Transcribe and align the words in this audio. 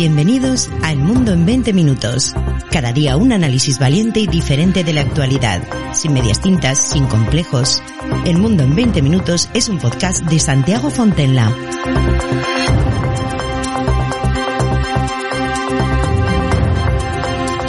Bienvenidos 0.00 0.70
a 0.82 0.92
El 0.92 1.00
Mundo 1.00 1.34
en 1.34 1.44
20 1.44 1.74
Minutos. 1.74 2.34
Cada 2.70 2.90
día 2.90 3.18
un 3.18 3.32
análisis 3.32 3.78
valiente 3.78 4.18
y 4.18 4.26
diferente 4.26 4.82
de 4.82 4.94
la 4.94 5.02
actualidad, 5.02 5.62
sin 5.92 6.14
medias 6.14 6.40
tintas, 6.40 6.78
sin 6.78 7.04
complejos. 7.04 7.82
El 8.24 8.38
Mundo 8.38 8.62
en 8.62 8.74
20 8.74 9.02
Minutos 9.02 9.50
es 9.52 9.68
un 9.68 9.78
podcast 9.78 10.24
de 10.24 10.38
Santiago 10.38 10.88
Fontenla. 10.88 11.54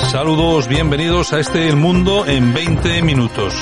Saludos, 0.09 0.70
bienvenidos 0.70 1.34
a 1.34 1.39
este 1.41 1.68
El 1.68 1.75
Mundo 1.75 2.25
en 2.25 2.54
20 2.54 3.02
Minutos. 3.02 3.54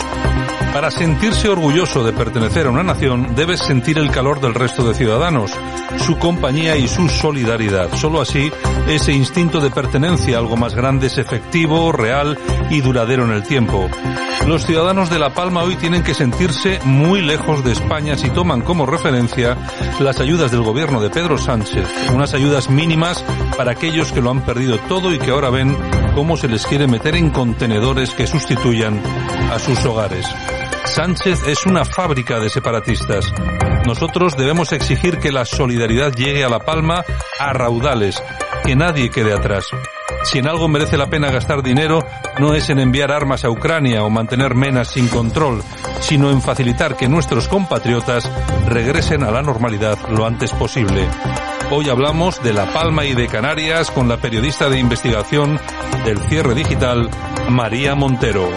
Para 0.73 0.91
sentirse 0.91 1.49
orgulloso 1.49 2.03
de 2.03 2.13
pertenecer 2.13 2.67
a 2.67 2.69
una 2.69 2.83
nación, 2.83 3.33
debes 3.35 3.61
sentir 3.61 3.97
el 3.97 4.11
calor 4.11 4.39
del 4.39 4.53
resto 4.53 4.87
de 4.87 4.93
ciudadanos, 4.93 5.51
su 5.97 6.17
compañía 6.17 6.75
y 6.77 6.87
su 6.87 7.09
solidaridad. 7.09 7.93
Solo 7.95 8.21
así, 8.21 8.51
ese 8.87 9.13
instinto 9.13 9.59
de 9.59 9.71
pertenencia 9.71 10.37
a 10.37 10.39
algo 10.39 10.57
más 10.57 10.75
grande 10.75 11.07
es 11.07 11.17
efectivo, 11.17 11.91
real 11.91 12.37
y 12.69 12.81
duradero 12.81 13.25
en 13.25 13.31
el 13.31 13.43
tiempo. 13.43 13.89
Los 14.47 14.65
ciudadanos 14.65 15.09
de 15.09 15.19
La 15.19 15.33
Palma 15.33 15.63
hoy 15.63 15.75
tienen 15.75 16.03
que 16.03 16.13
sentirse 16.13 16.79
muy 16.85 17.21
lejos 17.21 17.63
de 17.63 17.73
España 17.73 18.17
si 18.17 18.29
toman 18.29 18.61
como 18.61 18.85
referencia 18.85 19.57
las 19.99 20.19
ayudas 20.19 20.51
del 20.51 20.61
gobierno 20.61 21.01
de 21.01 21.09
Pedro 21.09 21.37
Sánchez, 21.37 21.87
unas 22.13 22.33
ayudas 22.33 22.69
mínimas 22.69 23.23
para 23.57 23.71
aquellos 23.71 24.11
que 24.11 24.21
lo 24.21 24.31
han 24.31 24.41
perdido 24.41 24.77
todo 24.87 25.13
y 25.13 25.19
que 25.19 25.31
ahora 25.31 25.49
ven 25.49 25.77
cómo 26.15 26.37
se 26.37 26.47
les 26.47 26.65
quiere 26.65 26.87
meter 26.87 27.15
en 27.15 27.29
contenedores 27.29 28.11
que 28.11 28.27
sustituyan 28.27 29.01
a 29.51 29.59
sus 29.59 29.83
hogares. 29.85 30.25
Sánchez 30.85 31.47
es 31.47 31.65
una 31.65 31.85
fábrica 31.85 32.39
de 32.39 32.49
separatistas. 32.49 33.31
Nosotros 33.85 34.35
debemos 34.35 34.71
exigir 34.71 35.19
que 35.19 35.31
la 35.31 35.45
solidaridad 35.45 36.13
llegue 36.13 36.43
a 36.43 36.49
La 36.49 36.59
Palma 36.59 37.03
a 37.39 37.53
raudales, 37.53 38.21
que 38.63 38.75
nadie 38.75 39.09
quede 39.09 39.33
atrás. 39.33 39.67
Si 40.23 40.39
en 40.39 40.47
algo 40.47 40.67
merece 40.67 40.97
la 40.97 41.07
pena 41.09 41.31
gastar 41.31 41.63
dinero, 41.63 42.05
no 42.39 42.53
es 42.53 42.69
en 42.69 42.79
enviar 42.79 43.11
armas 43.11 43.45
a 43.45 43.49
Ucrania 43.49 44.03
o 44.03 44.09
mantener 44.09 44.53
menas 44.53 44.89
sin 44.89 45.07
control, 45.07 45.63
sino 46.01 46.29
en 46.29 46.41
facilitar 46.41 46.97
que 46.97 47.07
nuestros 47.07 47.47
compatriotas 47.47 48.29
regresen 48.67 49.23
a 49.23 49.31
la 49.31 49.41
normalidad 49.41 49.97
lo 50.09 50.25
antes 50.25 50.51
posible. 50.51 51.07
Hoy 51.71 51.89
hablamos 51.89 52.41
de 52.43 52.53
La 52.53 52.73
Palma 52.73 53.05
y 53.05 53.13
de 53.13 53.27
Canarias 53.27 53.91
con 53.91 54.09
la 54.09 54.17
periodista 54.17 54.69
de 54.69 54.79
investigación 54.79 55.59
del 56.03 56.19
cierre 56.23 56.55
digital, 56.55 57.09
María 57.49 57.95
Montero. 57.95 58.49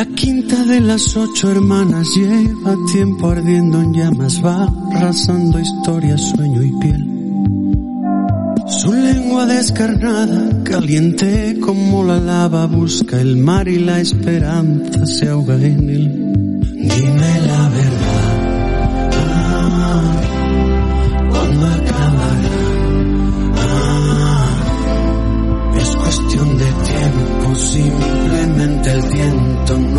La 0.00 0.06
quinta 0.06 0.64
de 0.64 0.80
las 0.80 1.14
ocho 1.14 1.50
hermanas 1.50 2.08
lleva 2.16 2.74
tiempo 2.90 3.28
ardiendo 3.28 3.82
en 3.82 3.92
llamas, 3.92 4.42
va 4.42 4.66
arrasando 4.94 5.60
historia, 5.60 6.16
sueño 6.16 6.62
y 6.62 6.72
piel. 6.80 7.04
Su 8.66 8.94
lengua 8.94 9.44
descarnada, 9.44 10.64
caliente 10.64 11.60
como 11.60 12.02
la 12.02 12.18
lava, 12.18 12.64
busca 12.64 13.20
el 13.20 13.36
mar 13.36 13.68
y 13.68 13.78
la 13.78 14.00
esperanza 14.00 15.04
se 15.04 15.28
ahoga 15.28 15.56
en 15.56 15.90
él. 15.90 16.32
Dime 16.62 17.40
la 17.46 17.68
verdad, 17.68 18.40
ah, 19.18 20.20
¿cuándo 21.30 21.66
acabará? 21.66 22.48
Ah, 23.54 24.56
es 25.78 25.94
cuestión 25.94 26.56
de 26.56 26.64
tiempo, 26.64 27.54
simplemente 27.54 28.92
el 28.92 29.02
viento. 29.02 29.89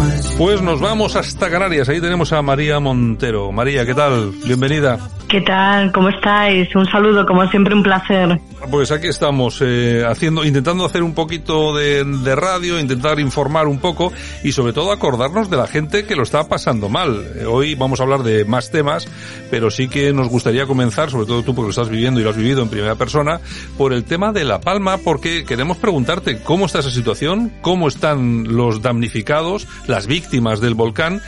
Pues 0.42 0.60
nos 0.60 0.82
vamos 0.82 1.16
hasta 1.16 1.52
Canarias, 1.52 1.88
ahí 1.88 2.02
tenemos 2.02 2.34
a 2.34 2.42
María 2.42 2.80
Montero. 2.80 3.52
María, 3.52 3.86
¿qué 3.86 3.94
tal? 3.94 4.32
Bienvenida. 4.44 4.98
¿Qué 5.30 5.40
tal? 5.42 5.92
¿Cómo 5.92 6.10
estáis? 6.10 6.76
Un 6.76 6.88
saludo, 6.88 7.28
como 7.28 7.48
siempre, 7.50 7.76
un 7.76 7.84
placer. 7.84 8.40
Pues 8.70 8.92
aquí 8.92 9.08
estamos, 9.08 9.58
eh, 9.62 10.04
haciendo, 10.08 10.46
intentando 10.46 10.86
hacer 10.86 11.04
un 11.04 11.14
poquito 11.14 11.76
de, 11.76 12.04
de, 12.04 12.36
radio, 12.36 12.80
intentar 12.80 13.20
informar 13.20 13.68
un 13.68 13.80
poco 13.80 14.14
y 14.44 14.52
sobre 14.52 14.72
todo 14.72 14.92
acordarnos 14.92 15.50
de 15.50 15.58
la 15.58 15.68
gente 15.68 16.06
que 16.06 16.16
lo 16.16 16.24
está 16.24 16.48
pasando 16.48 16.88
mal. 16.88 17.26
Eh, 17.36 17.46
hoy 17.46 17.76
vamos 17.76 18.00
a 18.00 18.04
hablar 18.04 18.24
de 18.24 18.46
más 18.46 18.70
temas, 18.70 19.08
pero 19.50 19.72
sí 19.72 19.90
que 19.90 20.14
nos 20.14 20.30
gustaría 20.30 20.68
comenzar, 20.68 21.10
sobre 21.10 21.26
todo 21.26 21.44
tú 21.44 21.56
porque 21.56 21.68
lo 21.68 21.70
estás 21.72 21.90
viviendo 21.90 22.20
y 22.20 22.24
lo 22.24 22.30
has 22.30 22.38
vivido 22.38 22.62
en 22.62 22.70
primera 22.70 22.96
persona, 22.96 23.42
por 23.78 23.94
el 23.94 24.04
tema 24.04 24.32
de 24.32 24.44
La 24.44 24.62
Palma, 24.62 24.98
porque 24.98 25.44
queremos 25.44 25.78
preguntarte 25.78 26.42
cómo 26.42 26.68
está 26.68 26.80
esa 26.80 26.92
situación, 26.92 27.52
cómo 27.62 27.88
están 27.88 28.56
los 28.56 28.82
damnificados, 28.82 29.68
las 29.88 30.08
víctimas 30.08 30.62
del 30.62 30.76
volcán, 30.76 31.22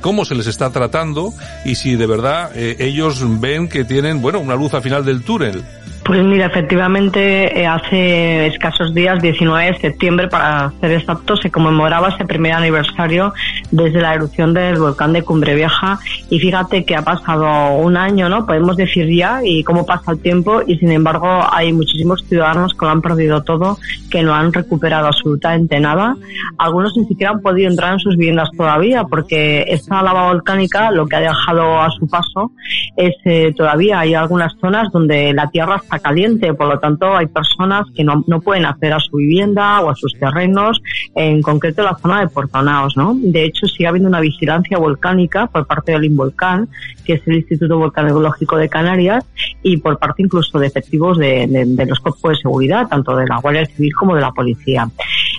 cómo 0.00 0.24
se 0.24 0.34
les 0.34 0.46
está 0.46 0.70
tratando 0.70 1.32
y 1.64 1.74
si 1.74 1.94
de 1.96 2.06
verdad 2.06 2.50
eh, 2.54 2.76
ellos 2.78 3.22
ven 3.40 3.68
que 3.68 3.84
tienen, 3.84 4.22
bueno, 4.22 4.40
una 4.40 4.56
luz 4.56 4.74
al 4.74 4.82
final 4.82 5.04
del 5.04 5.22
túnel. 5.22 5.62
Pues 6.04 6.24
mira, 6.24 6.46
efectivamente, 6.46 7.60
eh, 7.60 7.66
hace 7.66 8.46
escasos 8.46 8.94
días, 8.94 9.20
19 9.20 9.72
de 9.72 9.78
septiembre, 9.78 10.28
para 10.28 10.72
ser 10.80 10.92
exacto, 10.92 11.36
se 11.36 11.50
conmemoraba 11.50 12.08
ese 12.08 12.24
primer 12.24 12.52
aniversario 12.52 13.32
desde 13.70 14.00
la 14.00 14.14
erupción 14.14 14.54
del 14.54 14.78
volcán 14.78 15.12
de 15.12 15.22
Cumbre 15.22 15.54
Vieja. 15.54 16.00
Y 16.30 16.40
fíjate 16.40 16.84
que 16.84 16.96
ha 16.96 17.02
pasado 17.02 17.74
un 17.76 17.96
año, 17.96 18.28
¿no? 18.28 18.46
Podemos 18.46 18.76
decir 18.76 19.14
ya, 19.14 19.40
y 19.44 19.62
cómo 19.62 19.84
pasa 19.84 20.12
el 20.12 20.20
tiempo, 20.20 20.62
y 20.66 20.78
sin 20.78 20.90
embargo 20.90 21.28
hay 21.52 21.72
muchísimos 21.72 22.24
ciudadanos 22.26 22.72
que 22.74 22.86
lo 22.86 22.90
han 22.90 23.02
perdido 23.02 23.42
todo, 23.42 23.78
que 24.10 24.22
no 24.22 24.34
han 24.34 24.52
recuperado 24.52 25.06
absolutamente 25.08 25.78
nada. 25.80 26.16
Algunos 26.58 26.96
ni 26.96 27.04
siquiera 27.04 27.32
han 27.32 27.40
podido 27.40 27.70
entrar 27.70 27.92
en 27.92 28.00
sus 28.00 28.16
viviendas 28.16 28.48
todavía, 28.56 29.04
porque 29.04 29.64
esta 29.68 30.02
lava 30.02 30.28
volcánica 30.28 30.90
lo 30.90 31.06
que 31.06 31.16
ha 31.16 31.20
dejado 31.20 31.80
a 31.80 31.90
su 31.90 32.08
paso 32.08 32.52
es 32.96 33.14
eh, 33.24 33.52
todavía 33.56 34.00
hay 34.00 34.14
algunas 34.14 34.54
zonas 34.60 34.90
donde 34.92 35.32
la 35.32 35.48
tierra 35.50 35.80
está 35.90 35.98
caliente, 35.98 36.54
por 36.54 36.68
lo 36.68 36.78
tanto 36.78 37.16
hay 37.16 37.26
personas 37.26 37.86
que 37.94 38.04
no, 38.04 38.24
no 38.26 38.40
pueden 38.40 38.64
acceder 38.64 38.94
a 38.94 39.00
su 39.00 39.16
vivienda 39.16 39.80
o 39.80 39.90
a 39.90 39.94
sus 39.94 40.14
terrenos, 40.14 40.80
en 41.14 41.42
concreto 41.42 41.82
la 41.82 41.96
zona 41.96 42.20
de 42.20 42.28
Portonaos, 42.28 42.96
¿no? 42.96 43.16
De 43.16 43.44
hecho, 43.44 43.66
sigue 43.66 43.88
habiendo 43.88 44.08
una 44.08 44.20
vigilancia 44.20 44.78
volcánica 44.78 45.46
por 45.48 45.66
parte 45.66 45.92
del 45.92 46.04
INVOLCAN, 46.04 46.68
que 47.04 47.14
es 47.14 47.22
el 47.26 47.36
Instituto 47.36 47.78
Volcanológico 47.78 48.56
de 48.56 48.68
Canarias, 48.68 49.24
y 49.62 49.78
por 49.78 49.98
parte 49.98 50.22
incluso 50.22 50.58
de 50.58 50.66
efectivos 50.66 51.18
de 51.18 51.86
los 51.88 51.98
cuerpos 52.00 52.30
de 52.30 52.36
seguridad, 52.36 52.88
tanto 52.88 53.16
de 53.16 53.26
la 53.26 53.38
Guardia 53.38 53.66
Civil 53.66 53.92
como 53.94 54.14
de 54.14 54.20
la 54.20 54.32
policía. 54.32 54.88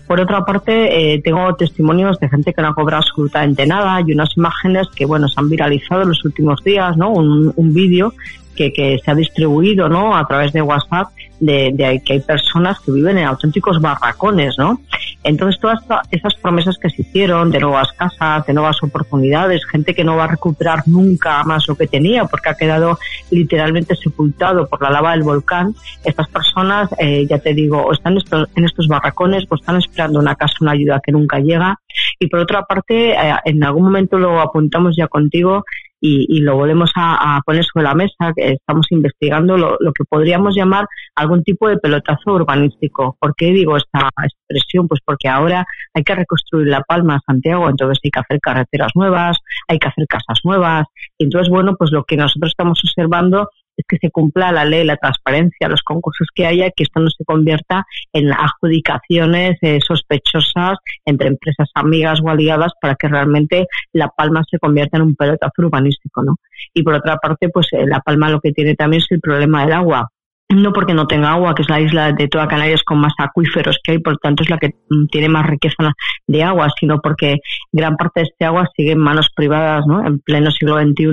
Por 0.08 0.20
otra 0.20 0.44
parte, 0.44 1.14
eh, 1.14 1.22
tengo 1.22 1.56
testimonios 1.56 2.20
de 2.20 2.28
gente 2.28 2.54
que 2.54 2.62
no 2.62 2.70
ha 2.70 2.74
cobrado 2.76 3.02
absolutamente 3.02 3.66
nada 3.66 4.02
y 4.06 4.12
unas 4.12 4.36
imágenes 4.36 4.88
que, 4.94 5.06
bueno, 5.06 5.30
se 5.30 5.40
han 5.40 5.50
viralizado 5.50 6.02
en 6.02 6.10
los 6.10 6.26
últimos 6.26 6.62
días, 6.64 6.98
¿no? 6.98 7.12
Un, 7.12 7.54
un 7.56 7.74
vídeo 7.74 8.14
que, 8.56 8.72
que, 8.74 9.00
se 9.04 9.12
ha 9.12 9.16
distribuido 9.16 9.90
¿no? 9.90 10.16
a 10.16 10.28
través 10.28 10.54
de 10.54 10.62
WhatsApp 10.62 11.10
de, 11.40 11.72
de, 11.74 12.02
que 12.06 12.14
hay 12.14 12.20
personas 12.20 12.80
que 12.80 12.92
viven 12.92 13.18
en 13.18 13.26
auténticos 13.26 13.82
barracones, 13.82 14.56
¿no? 14.60 14.80
Entonces 15.24 15.60
todas 15.60 15.80
esas 16.12 16.36
promesas 16.36 16.78
que 16.78 16.90
se 16.90 17.02
hicieron 17.02 17.52
de 17.52 17.60
nuevas 17.60 17.92
casas, 17.94 18.46
de 18.46 18.54
nuevas 18.54 18.82
oportunidades, 18.84 19.66
gente 19.66 19.96
que 19.96 20.04
no 20.04 20.16
va 20.16 20.26
a 20.26 20.28
recuperar 20.28 20.88
nunca 20.88 21.44
más 21.44 21.68
lo 21.68 21.76
que 21.76 21.88
tenía 21.88 22.26
porque 22.26 22.50
ha 22.50 22.56
quedado 22.56 23.00
literalmente 23.32 23.96
sepultado 23.96 24.68
por 24.68 24.82
la 24.82 24.92
lava 24.92 25.12
del 25.12 25.24
volcán, 25.24 25.74
estas 26.04 26.28
personas, 26.28 26.90
eh, 27.00 27.26
ya 27.28 27.40
te 27.40 27.54
digo, 27.54 27.82
o 27.82 27.92
están 27.92 28.18
en 28.56 28.66
estos 28.66 28.88
barracones 28.88 29.46
o 29.50 29.56
están 29.56 29.78
esperando 29.78 30.20
una 30.20 30.36
casa, 30.36 30.54
una 30.62 30.72
ayuda 30.72 31.02
que 31.04 31.12
nunca 31.12 31.40
llega. 31.40 31.80
Y 32.20 32.28
por 32.28 32.40
otra 32.40 32.64
parte, 32.64 33.12
eh, 33.12 33.36
en 33.46 33.64
algún 33.64 33.84
momento 33.84 34.18
lo 34.18 34.40
apuntamos 34.42 34.96
ya 34.96 35.08
contigo, 35.08 35.64
y, 36.02 36.26
y, 36.28 36.42
lo 36.42 36.56
volvemos 36.56 36.92
a, 36.96 37.38
a, 37.38 37.42
poner 37.42 37.64
sobre 37.64 37.86
la 37.86 37.94
mesa, 37.94 38.34
que 38.36 38.54
estamos 38.54 38.88
investigando 38.90 39.56
lo, 39.56 39.78
lo, 39.80 39.94
que 39.94 40.04
podríamos 40.04 40.56
llamar 40.56 40.88
algún 41.16 41.44
tipo 41.44 41.70
de 41.70 41.78
pelotazo 41.78 42.34
urbanístico. 42.34 43.16
¿Por 43.20 43.36
qué 43.36 43.52
digo 43.52 43.78
esta 43.78 44.10
expresión? 44.24 44.88
Pues 44.88 45.00
porque 45.06 45.30
ahora 45.30 45.64
hay 45.94 46.04
que 46.04 46.16
reconstruir 46.16 46.68
La 46.68 46.82
Palma, 46.82 47.22
Santiago, 47.26 47.70
entonces 47.70 48.00
hay 48.04 48.10
que 48.10 48.20
hacer 48.20 48.40
carreteras 48.40 48.92
nuevas, 48.96 49.38
hay 49.68 49.78
que 49.78 49.88
hacer 49.88 50.08
casas 50.08 50.40
nuevas. 50.44 50.86
Y 51.20 51.26
entonces, 51.26 51.50
bueno, 51.50 51.76
pues 51.78 51.92
lo 51.92 52.04
que 52.04 52.18
nosotros 52.18 52.52
estamos 52.52 52.82
observando 52.84 53.48
es 53.82 53.86
que 53.88 53.98
se 53.98 54.12
cumpla 54.12 54.52
la 54.52 54.66
ley, 54.66 54.86
la 54.86 54.98
transparencia, 54.98 55.68
los 55.68 55.82
concursos 55.82 56.28
que 56.34 56.46
haya, 56.46 56.72
que 56.72 56.84
esto 56.84 57.00
no 57.00 57.10
se 57.10 57.26
convierta 57.26 57.86
en 58.14 58.32
adjudicaciones 58.32 59.58
eh, 59.62 59.80
sospechosas 59.86 60.78
entre 61.06 61.28
empresas 61.28 61.70
amigas 61.76 62.20
o 62.24 62.30
aliadas 62.30 62.74
para 62.80 62.96
que 62.96 63.08
realmente 63.08 63.68
La 63.94 64.10
Palma 64.10 64.44
se 64.50 64.60
convierta 64.60 64.98
en 64.98 65.04
un 65.04 65.16
pelotazo 65.16 65.54
urbanístico, 65.58 66.24
¿no? 66.24 66.36
Y 66.74 66.84
por 66.84 66.94
otra 66.94 67.18
parte, 67.18 67.50
pues 67.50 67.68
eh, 67.74 67.86
La 67.86 68.00
Palma 68.00 68.30
lo 68.30 68.40
que 68.40 68.52
tiene 68.52 68.76
también 68.76 69.02
es 69.02 69.12
el 69.12 69.20
problema 69.20 69.64
del 69.64 69.74
agua 69.74 70.10
no 70.54 70.74
porque 70.74 70.94
no 70.94 71.08
tenga 71.08 71.32
agua, 71.32 71.54
que 71.56 71.62
es 71.62 71.70
la 71.70 71.80
isla 71.80 72.12
de 72.12 72.28
toda 72.28 72.48
Canarias 72.48 72.84
con 72.84 73.00
más 73.00 73.14
acuíferos 73.18 73.80
que 73.84 73.94
hay, 73.94 74.00
por 74.00 74.18
tanto 74.18 74.44
es 74.44 74.50
la 74.50 74.58
que 74.58 74.76
mm, 74.90 75.08
tiene 75.08 75.30
más 75.30 75.46
riqueza 75.46 75.94
de 76.28 76.44
agua, 76.44 76.68
sino 76.80 77.00
porque 77.00 77.38
gran 77.72 77.96
parte 77.96 78.22
de 78.22 78.28
este 78.28 78.46
agua 78.46 78.70
sigue 78.76 78.92
en 78.92 79.00
manos 79.00 79.30
privadas, 79.36 79.86
¿no? 79.88 80.06
En 80.06 80.20
pleno 80.20 80.52
siglo 80.52 80.80
XXI 80.80 81.12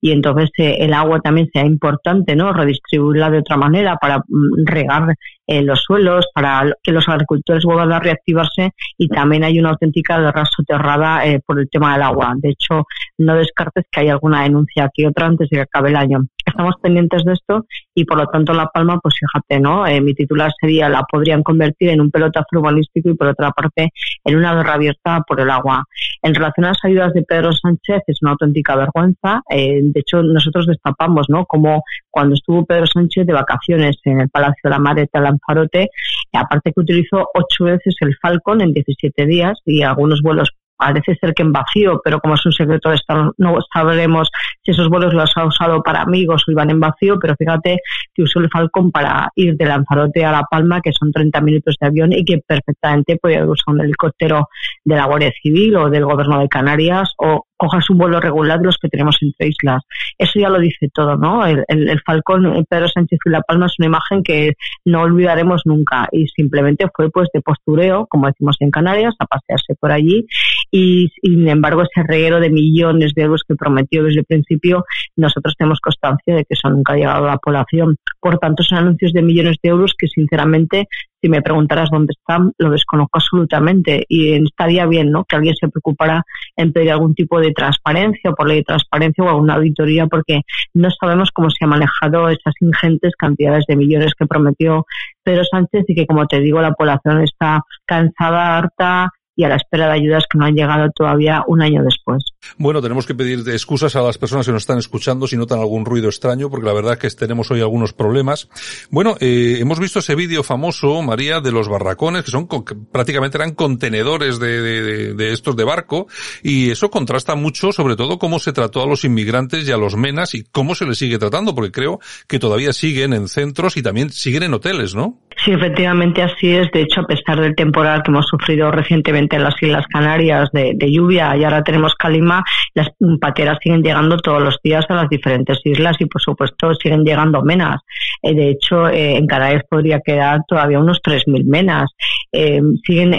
y 0.00 0.12
entonces 0.12 0.50
eh, 0.58 0.76
el 0.80 0.92
agua 0.92 1.20
también 1.20 1.48
sea 1.52 1.64
importante, 1.64 2.36
¿no? 2.36 2.52
Redistribuirla 2.52 3.30
de 3.30 3.38
otra 3.38 3.56
manera 3.56 3.96
para 3.96 4.18
mm, 4.18 4.66
regar 4.66 5.14
eh, 5.50 5.62
los 5.62 5.82
suelos, 5.82 6.26
para 6.32 6.72
que 6.80 6.92
los 6.92 7.08
agricultores 7.08 7.64
vuelvan 7.64 7.92
a 7.92 7.98
reactivarse 7.98 8.70
y 8.96 9.08
también 9.08 9.42
hay 9.42 9.58
una 9.58 9.70
auténtica 9.70 10.20
guerra 10.20 10.44
soterrada 10.44 11.26
eh, 11.26 11.40
por 11.44 11.58
el 11.58 11.68
tema 11.68 11.94
del 11.94 12.02
agua. 12.02 12.34
De 12.36 12.50
hecho, 12.50 12.86
no 13.18 13.34
descartes 13.34 13.84
que 13.90 14.02
hay 14.02 14.08
alguna 14.10 14.44
denuncia 14.44 14.84
aquí 14.84 15.04
otra 15.04 15.26
antes 15.26 15.50
de 15.50 15.56
que 15.56 15.62
acabe 15.62 15.90
el 15.90 15.96
año. 15.96 16.20
Estamos 16.46 16.76
pendientes 16.80 17.24
de 17.24 17.32
esto 17.32 17.66
y 17.94 18.04
por 18.04 18.18
lo 18.18 18.26
tanto 18.26 18.52
La 18.52 18.66
Palma, 18.66 19.00
pues 19.02 19.16
fíjate, 19.18 19.60
¿no? 19.60 19.88
Eh, 19.88 20.00
mi 20.00 20.14
titular 20.14 20.52
sería 20.60 20.88
la 20.88 21.02
podrían 21.02 21.42
convertir 21.42 21.88
en 21.88 22.00
un 22.00 22.12
pelotazo 22.12 22.46
urbanístico 22.52 23.10
y 23.10 23.14
por 23.14 23.26
otra 23.26 23.50
parte 23.50 23.90
en 24.24 24.36
una 24.36 24.54
guerra 24.54 24.74
abierta 24.74 25.20
por 25.26 25.40
el 25.40 25.50
agua. 25.50 25.84
En 26.22 26.32
relación 26.32 26.66
a 26.66 26.68
las 26.68 26.84
ayudas 26.84 27.12
de 27.12 27.22
Pedro 27.22 27.50
Sánchez 27.52 28.02
es 28.06 28.18
una 28.22 28.32
auténtica 28.32 28.76
vergüenza. 28.76 29.42
Eh, 29.50 29.80
de 29.82 30.00
hecho, 30.00 30.22
nosotros 30.22 30.66
destapamos, 30.66 31.26
¿no? 31.28 31.44
Como 31.44 31.82
cuando 32.10 32.34
estuvo 32.34 32.64
Pedro 32.64 32.86
Sánchez 32.86 33.26
de 33.26 33.32
vacaciones 33.32 33.96
en 34.04 34.20
el 34.20 34.28
Palacio 34.28 34.60
de 34.64 34.70
la 34.70 34.78
Mareta 34.78 35.20
Lanzarote, 35.20 35.88
aparte 36.32 36.72
que 36.72 36.80
utilizó 36.80 37.28
ocho 37.34 37.64
veces 37.64 37.94
el 38.00 38.16
Falcon 38.20 38.60
en 38.60 38.72
17 38.72 39.26
días 39.26 39.58
y 39.64 39.82
algunos 39.82 40.20
vuelos 40.22 40.50
parece 40.80 41.14
ser 41.16 41.34
que 41.34 41.42
en 41.42 41.52
vacío, 41.52 42.00
pero 42.02 42.20
como 42.20 42.34
es 42.34 42.46
un 42.46 42.52
secreto 42.52 42.88
de 42.88 42.96
Estado, 42.96 43.34
no 43.36 43.58
sabremos 43.72 44.30
si 44.64 44.70
esos 44.70 44.88
vuelos 44.88 45.12
los 45.12 45.30
ha 45.36 45.44
usado 45.44 45.82
para 45.82 46.00
amigos 46.00 46.42
o 46.46 46.50
iban 46.50 46.70
en 46.70 46.80
vacío, 46.80 47.18
pero 47.20 47.34
fíjate 47.38 47.78
que 48.14 48.22
usó 48.22 48.40
el 48.40 48.48
Falcon 48.50 48.90
para 48.90 49.30
ir 49.36 49.56
de 49.56 49.66
Lanzarote 49.66 50.24
a 50.24 50.32
La 50.32 50.44
Palma, 50.50 50.80
que 50.80 50.92
son 50.92 51.12
30 51.12 51.40
minutos 51.42 51.76
de 51.78 51.86
avión 51.86 52.12
y 52.12 52.24
que 52.24 52.38
perfectamente 52.46 53.16
podía 53.16 53.44
usar 53.44 53.74
un 53.74 53.82
helicóptero 53.82 54.48
de 54.84 54.96
la 54.96 55.06
Guardia 55.06 55.32
Civil 55.42 55.76
o 55.76 55.90
del 55.90 56.06
Gobierno 56.06 56.40
de 56.40 56.48
Canarias 56.48 57.12
o 57.18 57.44
cojas 57.60 57.90
un 57.90 57.98
vuelo 57.98 58.20
regular 58.20 58.58
de 58.58 58.66
los 58.66 58.78
que 58.78 58.88
tenemos 58.88 59.18
entre 59.20 59.48
islas. 59.48 59.82
Eso 60.16 60.40
ya 60.40 60.48
lo 60.48 60.58
dice 60.58 60.88
todo, 60.92 61.16
¿no? 61.16 61.44
El, 61.46 61.62
el, 61.68 62.00
Falcón 62.06 62.64
Pedro 62.68 62.88
Sánchez 62.88 63.18
y 63.22 63.30
La 63.30 63.42
Palma 63.42 63.66
es 63.66 63.74
una 63.78 63.86
imagen 63.86 64.22
que 64.22 64.54
no 64.86 65.02
olvidaremos 65.02 65.62
nunca 65.66 66.08
y 66.10 66.26
simplemente 66.28 66.86
fue 66.94 67.10
pues 67.10 67.28
de 67.34 67.42
postureo, 67.42 68.06
como 68.08 68.28
decimos 68.28 68.56
en 68.60 68.70
Canarias, 68.70 69.14
a 69.18 69.26
pasearse 69.26 69.74
por 69.78 69.92
allí 69.92 70.26
y 70.70 71.08
sin 71.20 71.48
embargo 71.48 71.82
ese 71.82 72.06
reguero 72.06 72.40
de 72.40 72.50
millones 72.50 73.12
de 73.14 73.22
euros 73.22 73.42
que 73.46 73.56
prometió 73.56 74.04
desde 74.04 74.20
el 74.20 74.26
principio, 74.26 74.84
nosotros 75.16 75.54
tenemos 75.58 75.80
constancia 75.80 76.34
de 76.34 76.44
que 76.44 76.54
eso 76.54 76.70
nunca 76.70 76.92
ha 76.92 76.96
llegado 76.96 77.24
a 77.24 77.30
la 77.30 77.38
población. 77.38 77.96
Por 78.20 78.38
tanto, 78.38 78.62
son 78.62 78.78
anuncios 78.78 79.12
de 79.12 79.22
millones 79.22 79.56
de 79.62 79.70
euros 79.70 79.94
que 79.98 80.06
sinceramente 80.06 80.86
si 81.22 81.28
me 81.28 81.42
preguntaras 81.42 81.90
dónde 81.90 82.14
están, 82.16 82.52
lo 82.58 82.70
desconozco 82.70 83.18
absolutamente 83.18 84.04
y 84.08 84.32
estaría 84.42 84.86
bien 84.86 85.10
¿no? 85.10 85.24
que 85.24 85.36
alguien 85.36 85.54
se 85.54 85.68
preocupara 85.68 86.24
en 86.56 86.72
pedir 86.72 86.92
algún 86.92 87.14
tipo 87.14 87.40
de 87.40 87.52
transparencia, 87.52 88.32
por 88.32 88.48
ley 88.48 88.58
de 88.58 88.64
transparencia 88.64 89.24
o 89.24 89.28
alguna 89.28 89.54
auditoría, 89.54 90.06
porque 90.06 90.40
no 90.74 90.88
sabemos 90.90 91.30
cómo 91.32 91.50
se 91.50 91.64
han 91.64 91.70
manejado 91.70 92.28
esas 92.28 92.54
ingentes 92.60 93.12
cantidades 93.18 93.64
de 93.68 93.76
millones 93.76 94.12
que 94.18 94.26
prometió 94.26 94.86
Pedro 95.22 95.42
Sánchez 95.44 95.84
y 95.88 95.94
que, 95.94 96.06
como 96.06 96.26
te 96.26 96.40
digo, 96.40 96.62
la 96.62 96.72
población 96.72 97.22
está 97.22 97.60
cansada, 97.84 98.56
harta 98.56 99.10
y 99.40 99.44
a 99.44 99.48
la 99.48 99.56
espera 99.56 99.86
de 99.86 99.94
ayudas 99.94 100.24
que 100.30 100.36
no 100.36 100.44
han 100.44 100.54
llegado 100.54 100.90
todavía 100.94 101.42
un 101.46 101.62
año 101.62 101.82
después. 101.82 102.22
Bueno, 102.58 102.82
tenemos 102.82 103.06
que 103.06 103.14
pedir 103.14 103.38
excusas 103.48 103.96
a 103.96 104.02
las 104.02 104.18
personas 104.18 104.44
que 104.44 104.52
nos 104.52 104.62
están 104.62 104.78
escuchando 104.78 105.26
si 105.26 105.38
notan 105.38 105.60
algún 105.60 105.86
ruido 105.86 106.08
extraño, 106.08 106.50
porque 106.50 106.66
la 106.66 106.74
verdad 106.74 106.92
es 106.92 106.98
que 106.98 107.18
tenemos 107.18 107.50
hoy 107.50 107.60
algunos 107.60 107.94
problemas. 107.94 108.48
Bueno, 108.90 109.16
eh, 109.18 109.56
hemos 109.58 109.80
visto 109.80 110.00
ese 110.00 110.14
vídeo 110.14 110.42
famoso, 110.42 111.00
María, 111.00 111.40
de 111.40 111.52
los 111.52 111.68
barracones, 111.68 112.24
que 112.24 112.30
son 112.30 112.48
prácticamente 112.92 113.38
eran 113.38 113.54
contenedores 113.54 114.38
de, 114.38 115.14
de, 115.14 115.32
estos 115.32 115.56
de 115.56 115.64
barco, 115.64 116.06
y 116.42 116.70
eso 116.70 116.90
contrasta 116.90 117.34
mucho, 117.34 117.72
sobre 117.72 117.96
todo, 117.96 118.18
cómo 118.18 118.38
se 118.38 118.52
trató 118.52 118.82
a 118.82 118.86
los 118.86 119.04
inmigrantes 119.04 119.66
y 119.66 119.72
a 119.72 119.78
los 119.78 119.96
menas 119.96 120.34
y 120.34 120.44
cómo 120.44 120.74
se 120.74 120.84
les 120.84 120.98
sigue 120.98 121.18
tratando, 121.18 121.54
porque 121.54 121.72
creo 121.72 121.98
que 122.28 122.38
todavía 122.38 122.74
siguen 122.74 123.14
en 123.14 123.28
centros 123.28 123.78
y 123.78 123.82
también 123.82 124.10
siguen 124.10 124.42
en 124.42 124.52
hoteles, 124.52 124.94
¿no? 124.94 125.18
Sí, 125.42 125.52
efectivamente 125.52 126.22
así 126.22 126.50
es. 126.50 126.70
De 126.72 126.82
hecho, 126.82 127.00
a 127.00 127.06
pesar 127.06 127.40
del 127.40 127.54
temporal 127.54 128.02
que 128.02 128.10
hemos 128.10 128.26
sufrido 128.26 128.70
recientemente 128.70 129.29
en 129.36 129.44
las 129.44 129.54
Islas 129.60 129.86
Canarias 129.86 130.50
de, 130.52 130.72
de 130.74 130.92
lluvia 130.92 131.36
y 131.36 131.44
ahora 131.44 131.62
tenemos 131.62 131.94
calima 131.94 132.44
las 132.74 132.88
paqueras 133.20 133.58
siguen 133.62 133.82
llegando 133.82 134.16
todos 134.18 134.42
los 134.42 134.58
días 134.62 134.84
a 134.88 134.94
las 134.94 135.08
diferentes 135.08 135.58
islas 135.64 135.96
y, 135.98 136.06
por 136.06 136.22
supuesto, 136.22 136.72
siguen 136.74 137.04
llegando 137.04 137.42
menas. 137.42 137.80
Eh, 138.22 138.34
de 138.34 138.50
hecho, 138.50 138.88
eh, 138.88 139.16
en 139.16 139.26
Canarias 139.26 139.64
podría 139.68 140.00
quedar 140.00 140.40
todavía 140.46 140.78
unos 140.78 141.00
3.000 141.02 141.44
menas. 141.44 141.90
Eh, 142.32 142.60
siguen 142.86 143.12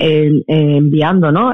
enviando 0.48 1.32
¿no? 1.34 1.52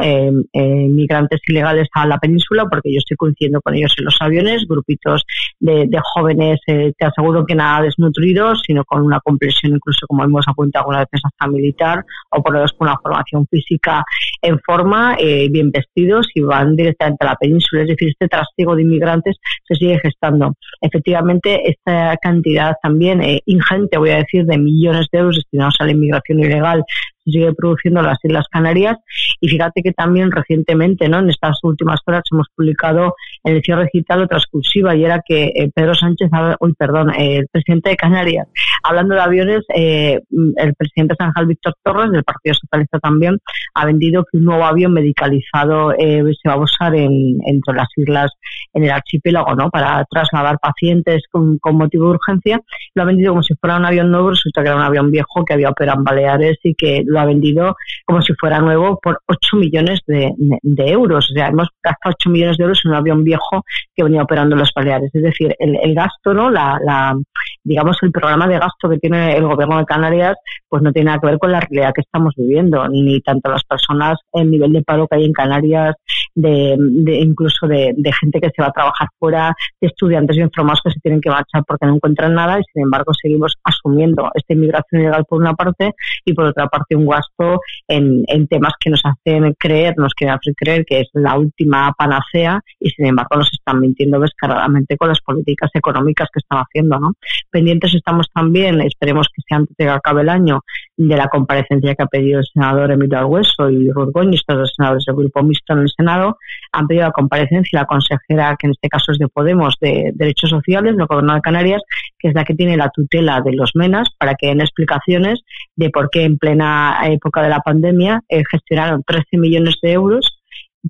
migrantes 0.53 1.41
ilegales 1.47 1.87
a 1.93 2.05
la 2.05 2.19
península 2.19 2.65
porque 2.69 2.93
yo 2.93 2.99
estoy 2.99 3.17
coincidiendo 3.17 3.61
con 3.61 3.73
ellos 3.73 3.95
en 3.97 4.05
los 4.05 4.15
aviones, 4.19 4.65
grupitos 4.67 5.23
de, 5.59 5.89
jóvenes, 6.13 6.59
te 6.65 7.05
aseguro 7.05 7.45
que 7.45 7.55
nada 7.55 7.81
desnutridos, 7.81 8.61
sino 8.65 8.83
con 8.85 9.01
una 9.01 9.19
compresión 9.21 9.73
incluso, 9.73 10.05
como 10.07 10.23
hemos 10.23 10.47
apuntado 10.47 10.83
alguna 10.83 10.99
vez, 10.99 11.21
hasta 11.23 11.47
militar 11.47 12.05
o 12.29 12.43
por 12.43 12.53
lo 12.53 12.59
menos 12.59 12.73
con 12.73 12.89
una 12.89 12.97
formación 13.01 13.47
física 13.47 14.03
en 14.47 14.59
forma, 14.59 15.17
bien 15.17 15.71
vestidos 15.71 16.27
y 16.33 16.41
van 16.41 16.75
directamente 16.75 17.25
a 17.25 17.31
la 17.31 17.35
península, 17.35 17.83
es 17.83 17.89
decir, 17.89 18.09
este 18.09 18.27
trasiego 18.27 18.75
de 18.75 18.83
inmigrantes 18.83 19.37
se 19.67 19.75
sigue 19.75 19.99
gestando. 19.99 20.53
Efectivamente, 20.81 21.69
esta 21.69 22.17
cantidad 22.21 22.75
también 22.81 23.21
eh, 23.21 23.41
ingente, 23.45 23.97
voy 23.97 24.11
a 24.11 24.17
decir, 24.17 24.45
de 24.45 24.57
millones 24.57 25.07
de 25.11 25.19
euros 25.19 25.35
destinados 25.35 25.75
a 25.79 25.85
la 25.85 25.91
inmigración 25.91 26.39
ilegal 26.39 26.83
sigue 27.31 27.53
produciendo 27.53 27.99
en 27.99 28.07
las 28.07 28.19
Islas 28.23 28.45
Canarias. 28.51 28.97
Y 29.39 29.49
fíjate 29.49 29.81
que 29.83 29.91
también 29.91 30.31
recientemente, 30.31 31.07
¿no? 31.09 31.19
En 31.19 31.29
estas 31.29 31.57
últimas 31.63 31.99
horas 32.05 32.23
hemos 32.31 32.47
publicado 32.55 33.15
en 33.43 33.55
el 33.55 33.61
cierre 33.61 33.89
digital 33.91 34.23
otra 34.23 34.37
exclusiva 34.37 34.95
y 34.95 35.05
era 35.05 35.21
que 35.25 35.51
eh, 35.55 35.69
Pedro 35.73 35.93
Sánchez, 35.93 36.29
uy, 36.59 36.73
perdón, 36.73 37.11
eh, 37.11 37.37
el 37.37 37.47
presidente 37.51 37.91
de 37.91 37.95
Canarias, 37.95 38.47
hablando 38.83 39.15
de 39.15 39.21
aviones, 39.21 39.61
eh, 39.75 40.19
el 40.57 40.73
presidente 40.75 41.15
Sanjal 41.17 41.45
Víctor 41.45 41.75
Torres, 41.83 42.11
del 42.11 42.23
Partido 42.23 42.55
Socialista 42.55 42.99
también, 42.99 43.37
ha 43.75 43.85
vendido 43.85 44.23
que 44.23 44.37
un 44.37 44.45
nuevo 44.45 44.65
avión 44.65 44.93
medicalizado 44.93 45.91
se 45.97 46.49
va 46.49 46.53
a 46.53 46.59
usar 46.59 46.95
en, 46.95 47.37
entre 47.45 47.75
las 47.75 47.87
islas, 47.95 48.31
en 48.73 48.83
el 48.83 48.91
archipiélago, 48.91 49.55
¿no? 49.55 49.69
Para 49.69 50.03
trasladar 50.09 50.57
pacientes 50.59 51.23
con, 51.31 51.59
motivo 51.73 52.05
de 52.05 52.11
urgencia. 52.11 52.59
Lo 52.95 53.03
ha 53.03 53.05
vendido 53.05 53.31
como 53.31 53.43
si 53.43 53.53
fuera 53.55 53.77
un 53.77 53.85
avión 53.85 54.11
nuevo, 54.11 54.31
resulta 54.31 54.61
que 54.61 54.67
era 54.67 54.77
un 54.77 54.83
avión 54.83 55.11
viejo 55.11 55.45
que 55.45 55.53
había 55.53 55.69
operado 55.69 55.99
en 55.99 56.03
Baleares 56.03 56.57
y 56.63 56.73
que 56.75 57.03
ha 57.19 57.25
vendido 57.25 57.75
como 58.05 58.21
si 58.21 58.33
fuera 58.33 58.59
nuevo 58.59 58.99
por 59.01 59.19
8 59.27 59.57
millones 59.57 60.01
de, 60.07 60.33
euros. 60.77 61.29
O 61.29 61.33
sea, 61.33 61.47
hemos 61.47 61.67
gastado 61.83 62.15
8 62.19 62.29
millones 62.29 62.57
de 62.57 62.63
euros 62.63 62.81
en 62.83 62.91
un 62.91 62.97
avión 62.97 63.23
viejo 63.23 63.63
que 63.95 64.03
venía 64.03 64.23
operando 64.23 64.55
en 64.55 64.59
los 64.59 64.71
Baleares. 64.75 65.09
Es 65.13 65.23
decir, 65.23 65.55
el, 65.59 65.95
gasto, 65.95 66.33
¿no? 66.33 66.49
La, 66.49 66.79
la, 66.83 67.15
digamos, 67.63 67.97
el 68.01 68.11
programa 68.11 68.47
de 68.47 68.59
gasto 68.59 68.89
que 68.89 68.97
tiene 68.97 69.35
el 69.35 69.45
gobierno 69.45 69.77
de 69.77 69.85
Canarias, 69.85 70.37
pues 70.69 70.81
no 70.83 70.91
tiene 70.91 71.07
nada 71.07 71.19
que 71.19 71.27
ver 71.27 71.39
con 71.39 71.51
la 71.51 71.59
realidad 71.59 71.93
que 71.93 72.01
estamos 72.01 72.33
viviendo, 72.37 72.87
ni 72.87 73.19
tanto 73.21 73.51
las 73.51 73.63
personas, 73.63 74.17
el 74.33 74.49
nivel 74.49 74.73
de 74.73 74.83
paro 74.83 75.07
que 75.07 75.17
hay 75.17 75.25
en 75.25 75.33
Canarias, 75.33 75.95
de, 76.37 76.77
incluso 77.19 77.67
de, 77.67 77.95
gente 78.19 78.39
que 78.39 78.49
se 78.55 78.61
va 78.61 78.67
a 78.67 78.71
trabajar 78.71 79.07
fuera, 79.17 79.55
de 79.81 79.87
estudiantes 79.87 80.37
bien 80.37 80.51
formados 80.53 80.81
que 80.83 80.91
se 80.91 80.99
tienen 80.99 81.19
que 81.19 81.29
marchar 81.29 81.63
porque 81.67 81.85
no 81.85 81.95
encuentran 81.95 82.33
nada 82.35 82.59
y 82.59 82.63
sin 82.71 82.83
embargo 82.83 83.11
seguimos 83.19 83.55
asumiendo 83.63 84.29
esta 84.35 84.53
inmigración 84.53 85.01
ilegal 85.01 85.25
por 85.27 85.41
una 85.41 85.53
parte 85.53 85.93
y 86.25 86.33
por 86.33 86.45
otra 86.45 86.67
parte 86.67 86.95
un 86.95 87.07
gasto 87.07 87.59
en, 87.87 88.25
temas 88.47 88.73
que 88.79 88.91
nos 88.91 89.01
hacen 89.03 89.55
creer, 89.57 89.95
nos 89.97 90.13
quieren 90.13 90.35
hacer 90.35 90.53
creer 90.55 90.85
que 90.85 91.01
es 91.01 91.09
la 91.13 91.37
última 91.37 91.91
panacea 91.97 92.61
y 92.79 92.89
sin 92.91 93.07
embargo 93.07 93.37
nos 93.37 93.49
están 93.51 93.79
mintiendo 93.79 94.19
descaradamente 94.19 94.95
con 94.95 95.09
las 95.09 95.19
políticas 95.21 95.71
económicas 95.73 96.29
que 96.31 96.39
están 96.39 96.59
haciendo. 96.59 96.99
¿no? 96.99 97.13
Pendientes 97.49 97.93
estamos 97.95 98.27
también, 98.33 98.79
esperemos 98.81 99.27
que 99.33 99.41
sea 99.47 99.57
antes 99.57 99.75
de 99.75 99.85
que 99.85 99.89
acabe 99.89 100.21
el 100.21 100.29
año, 100.29 100.61
de 100.97 101.15
la 101.15 101.27
comparecencia 101.27 101.93
que 101.93 102.03
ha 102.03 102.07
pedido 102.07 102.39
el 102.39 102.45
senador 102.51 102.91
Emilio 102.91 103.19
Argueso 103.19 103.69
y 103.69 103.89
Ruth 103.91 104.13
estos 104.33 104.57
dos 104.57 104.73
senadores 104.75 105.05
del 105.05 105.15
Grupo 105.15 105.43
Mixto 105.43 105.73
en 105.73 105.79
el 105.79 105.89
Senado, 105.95 106.39
han 106.71 106.87
pedido 106.87 107.05
la 107.05 107.11
comparecencia 107.11 107.81
la 107.81 107.85
consejera, 107.85 108.55
que 108.57 108.65
en 108.67 108.71
este 108.71 108.89
caso 108.89 109.11
es 109.11 109.19
de 109.19 109.27
Podemos, 109.27 109.75
de 109.79 110.11
Derechos 110.15 110.49
Sociales, 110.49 110.97
del 110.97 111.05
Gobierno 111.05 111.35
de 111.35 111.41
Canarias, 111.41 111.83
que 112.17 112.29
es 112.29 112.33
la 112.33 112.43
que 112.43 112.55
tiene 112.55 112.77
la 112.77 112.89
tutela 112.89 113.41
de 113.41 113.53
los 113.53 113.71
MENAS, 113.75 114.09
para 114.17 114.33
que 114.33 114.47
den 114.47 114.61
explicaciones 114.61 115.41
de 115.75 115.91
por 115.91 116.09
qué 116.09 116.23
en 116.23 116.39
plena 116.39 116.99
época 117.05 117.43
de 117.43 117.49
la 117.49 117.59
pandemia 117.59 118.23
eh, 118.27 118.41
gestionaron 118.49 119.03
13 119.03 119.37
millones 119.37 119.75
de 119.83 119.91
euros 119.91 120.39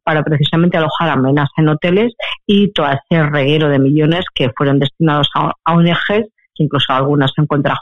para 0.03 0.23
precisamente 0.23 0.77
alojar 0.77 1.09
a 1.09 1.15
menas 1.15 1.49
en 1.57 1.67
hoteles 1.67 2.13
y 2.45 2.71
todo 2.71 2.87
ese 2.87 3.23
reguero 3.23 3.67
de 3.67 3.79
millones 3.79 4.25
que 4.33 4.51
fueron 4.55 4.79
destinados 4.79 5.29
a, 5.35 5.51
ONGs, 5.73 6.29
que 6.55 6.63
incluso 6.63 6.93
algunas 6.93 7.31
se 7.35 7.41
encuentran 7.41 7.75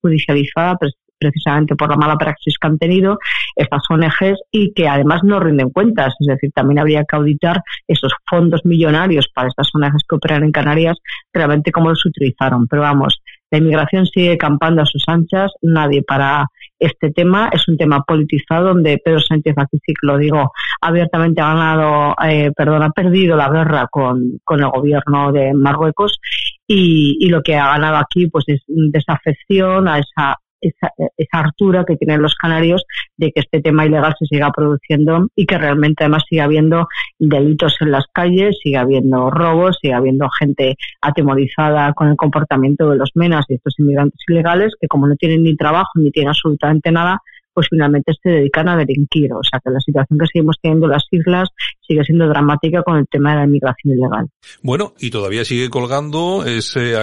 judicializadas 0.00 0.92
precisamente 1.22 1.76
por 1.76 1.90
la 1.90 1.96
mala 1.96 2.16
praxis 2.16 2.56
que 2.58 2.66
han 2.66 2.78
tenido 2.78 3.18
estas 3.54 3.82
ONGs 3.88 4.40
y 4.50 4.72
que 4.72 4.88
además 4.88 5.20
no 5.22 5.38
rinden 5.40 5.70
cuentas. 5.70 6.14
Es 6.20 6.26
decir, 6.26 6.50
también 6.54 6.80
habría 6.80 7.04
que 7.04 7.16
auditar 7.16 7.62
esos 7.86 8.12
fondos 8.28 8.64
millonarios 8.64 9.28
para 9.34 9.48
estas 9.48 9.68
ONGs 9.74 10.04
que 10.08 10.16
operan 10.16 10.44
en 10.44 10.52
Canarias, 10.52 10.98
realmente 11.32 11.72
cómo 11.72 11.90
los 11.90 12.04
utilizaron. 12.04 12.66
Pero 12.66 12.82
vamos, 12.82 13.20
La 13.50 13.58
inmigración 13.58 14.06
sigue 14.06 14.38
campando 14.38 14.80
a 14.80 14.86
sus 14.86 15.04
anchas, 15.06 15.52
nadie 15.60 16.02
para 16.02 16.46
este 16.78 17.10
tema. 17.10 17.50
Es 17.52 17.68
un 17.68 17.76
tema 17.76 18.02
politizado 18.02 18.68
donde 18.68 18.98
Pedro 19.04 19.20
Sánchez, 19.20 19.54
aquí 19.56 19.78
sí 19.84 19.92
que 19.92 20.06
lo 20.06 20.16
digo, 20.16 20.52
abiertamente 20.80 21.40
ha 21.40 21.54
ganado, 21.54 22.16
eh, 22.26 22.50
perdón, 22.56 22.82
ha 22.82 22.90
perdido 22.90 23.36
la 23.36 23.50
guerra 23.50 23.88
con, 23.90 24.40
con 24.42 24.60
el 24.60 24.70
gobierno 24.70 25.32
de 25.32 25.52
Marruecos 25.54 26.18
y, 26.66 27.18
y, 27.20 27.28
lo 27.28 27.42
que 27.42 27.56
ha 27.56 27.72
ganado 27.72 27.96
aquí 27.96 28.26
pues 28.28 28.44
es 28.48 28.62
desafección 28.66 29.86
a 29.88 29.98
esa 29.98 30.36
esa, 30.62 30.90
esa 31.16 31.38
hartura 31.38 31.84
que 31.86 31.96
tienen 31.96 32.22
los 32.22 32.34
canarios 32.34 32.84
de 33.16 33.32
que 33.32 33.40
este 33.40 33.60
tema 33.60 33.84
ilegal 33.84 34.14
se 34.18 34.26
siga 34.26 34.50
produciendo 34.50 35.28
y 35.36 35.44
que 35.44 35.58
realmente 35.58 36.04
además 36.04 36.24
siga 36.28 36.44
habiendo 36.44 36.88
delitos 37.18 37.76
en 37.80 37.90
las 37.90 38.06
calles, 38.12 38.58
siga 38.62 38.80
habiendo 38.80 39.30
robos, 39.30 39.78
siga 39.82 39.98
habiendo 39.98 40.28
gente 40.38 40.76
atemorizada 41.00 41.92
con 41.92 42.08
el 42.08 42.16
comportamiento 42.16 42.88
de 42.88 42.96
los 42.96 43.10
menas 43.14 43.44
y 43.48 43.54
estos 43.54 43.74
inmigrantes 43.78 44.20
ilegales 44.28 44.72
que 44.80 44.88
como 44.88 45.06
no 45.06 45.16
tienen 45.16 45.42
ni 45.42 45.56
trabajo 45.56 45.90
ni 45.96 46.10
tienen 46.10 46.30
absolutamente 46.30 46.90
nada, 46.90 47.20
pues 47.52 47.66
finalmente 47.70 48.12
se 48.22 48.30
dedican 48.30 48.68
a 48.68 48.76
delinquir. 48.76 49.32
O 49.32 49.42
sea 49.42 49.60
que 49.62 49.70
la 49.70 49.80
situación 49.80 50.18
que 50.18 50.26
seguimos 50.26 50.56
teniendo 50.62 50.86
en 50.86 50.92
las 50.92 51.06
islas 51.10 51.48
sigue 51.92 52.04
siendo 52.04 52.26
dramática 52.28 52.82
con 52.82 52.96
el 52.96 53.06
tema 53.08 53.30
de 53.32 53.36
la 53.36 53.44
inmigración 53.44 53.94
ilegal. 53.94 54.26
Bueno, 54.62 54.94
y 54.98 55.10
todavía 55.10 55.44
sigue 55.44 55.70
colgando 55.70 56.44
ese, 56.44 56.94